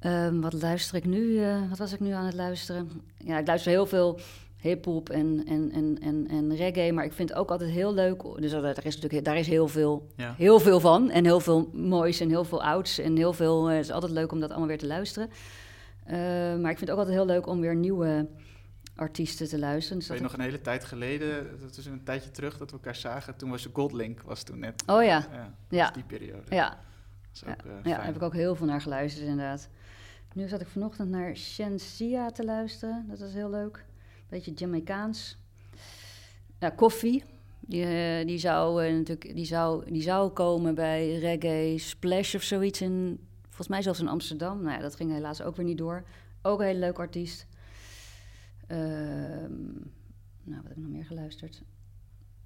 [0.00, 1.38] ehm, wat luister ik nu?
[1.42, 2.90] eh, wat was ik nu aan het luisteren?
[3.18, 4.18] Ja, ik luister heel veel
[4.60, 6.92] hip-hop en, en, en, en, en reggae.
[6.92, 8.22] Maar ik vind het ook altijd heel leuk.
[8.36, 10.34] Dus daar is natuurlijk daar is heel veel, Ja.
[10.36, 11.10] heel veel van.
[11.10, 12.98] En heel veel moois en heel veel ouds.
[12.98, 13.68] En heel veel.
[13.68, 15.30] eh, het is altijd leuk om dat allemaal weer te luisteren.
[16.60, 18.26] Maar ik vind het ook altijd heel leuk om weer nieuwe
[18.96, 19.98] artiesten te luisteren.
[19.98, 22.76] Dus Weet je nog een hele tijd geleden, dat is een tijdje terug dat we
[22.76, 23.36] elkaar zagen.
[23.36, 24.82] Toen was je Goldlink, was toen net.
[24.86, 26.54] Oh ja, Ja, ja, dus die periode.
[26.54, 26.78] ja.
[27.48, 29.68] Ook, eh, Ja, heb ik ook heel veel naar geluisterd, inderdaad.
[30.34, 33.04] Nu zat ik vanochtend naar Shensia te luisteren.
[33.08, 33.84] Dat was heel leuk.
[34.28, 35.38] Beetje Jamaicaans.
[36.58, 37.24] Ja, koffie.
[37.60, 42.42] Die, eh, die, zou, eh, natuurlijk, die, zou, die zou komen bij Reggae Splash of
[42.42, 42.80] zoiets.
[42.80, 44.62] In, volgens mij zelfs in Amsterdam.
[44.62, 46.04] Nou ja, dat ging helaas ook weer niet door.
[46.42, 47.46] Ook een hele leuke artiest.
[48.66, 49.62] Ehm,
[50.42, 51.62] nou, wat heb ik nog meer geluisterd?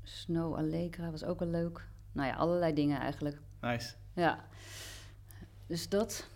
[0.02, 1.88] Snow Allegra was ook wel leuk.
[2.12, 3.40] Nou ja, allerlei dingen eigenlijk.
[3.60, 3.94] Nice.
[4.14, 4.44] Ja,
[5.66, 6.26] dus dat.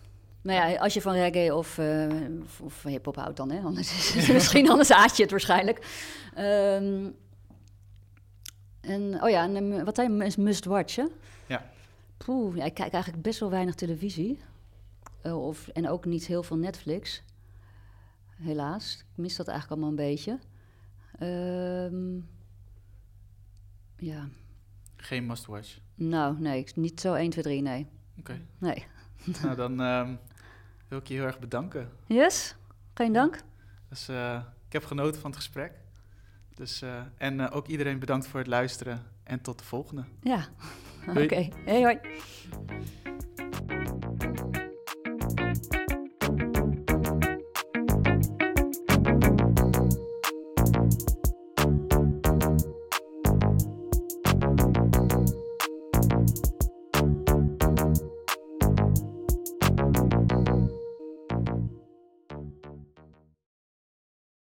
[0.41, 2.07] Nou ja, als je van reggae of, eh,
[2.41, 3.61] of, of hip-hop houdt dan, hè?
[3.61, 5.87] Anders is het misschien anders haat je het waarschijnlijk.
[6.35, 7.09] Ehm,
[8.81, 11.05] en, oh ja, en, eh, wat hij is must watch, hè?
[11.47, 11.69] Ja.
[12.17, 14.39] Poeh, ja, ik kijk eigenlijk best wel weinig televisie.
[15.21, 17.23] Eh, of, en ook niet heel veel Netflix.
[18.35, 18.97] Helaas.
[18.99, 20.39] Ik mis dat eigenlijk allemaal een beetje.
[21.19, 22.15] Ehm,
[23.97, 24.27] ja,
[24.95, 25.79] Geen must-watch.
[25.95, 27.87] nou, nee, niet zo 1, 2, 3, nee.
[28.19, 28.41] Oké.
[28.57, 28.85] Nee.
[29.41, 30.15] nou, dan ehm,
[30.87, 31.89] wil ik je heel erg bedanken.
[32.07, 32.55] Yes,
[32.93, 33.41] geen dank.
[33.89, 35.73] Dus, uh, ik heb genoten van het gesprek.
[36.53, 40.03] Dus, uh, en uh, ook iedereen bedankt voor het luisteren en tot de volgende.
[40.21, 40.47] Ja,
[41.07, 41.21] oké.
[41.23, 41.51] Okay.
[41.65, 41.99] Hey, hoi.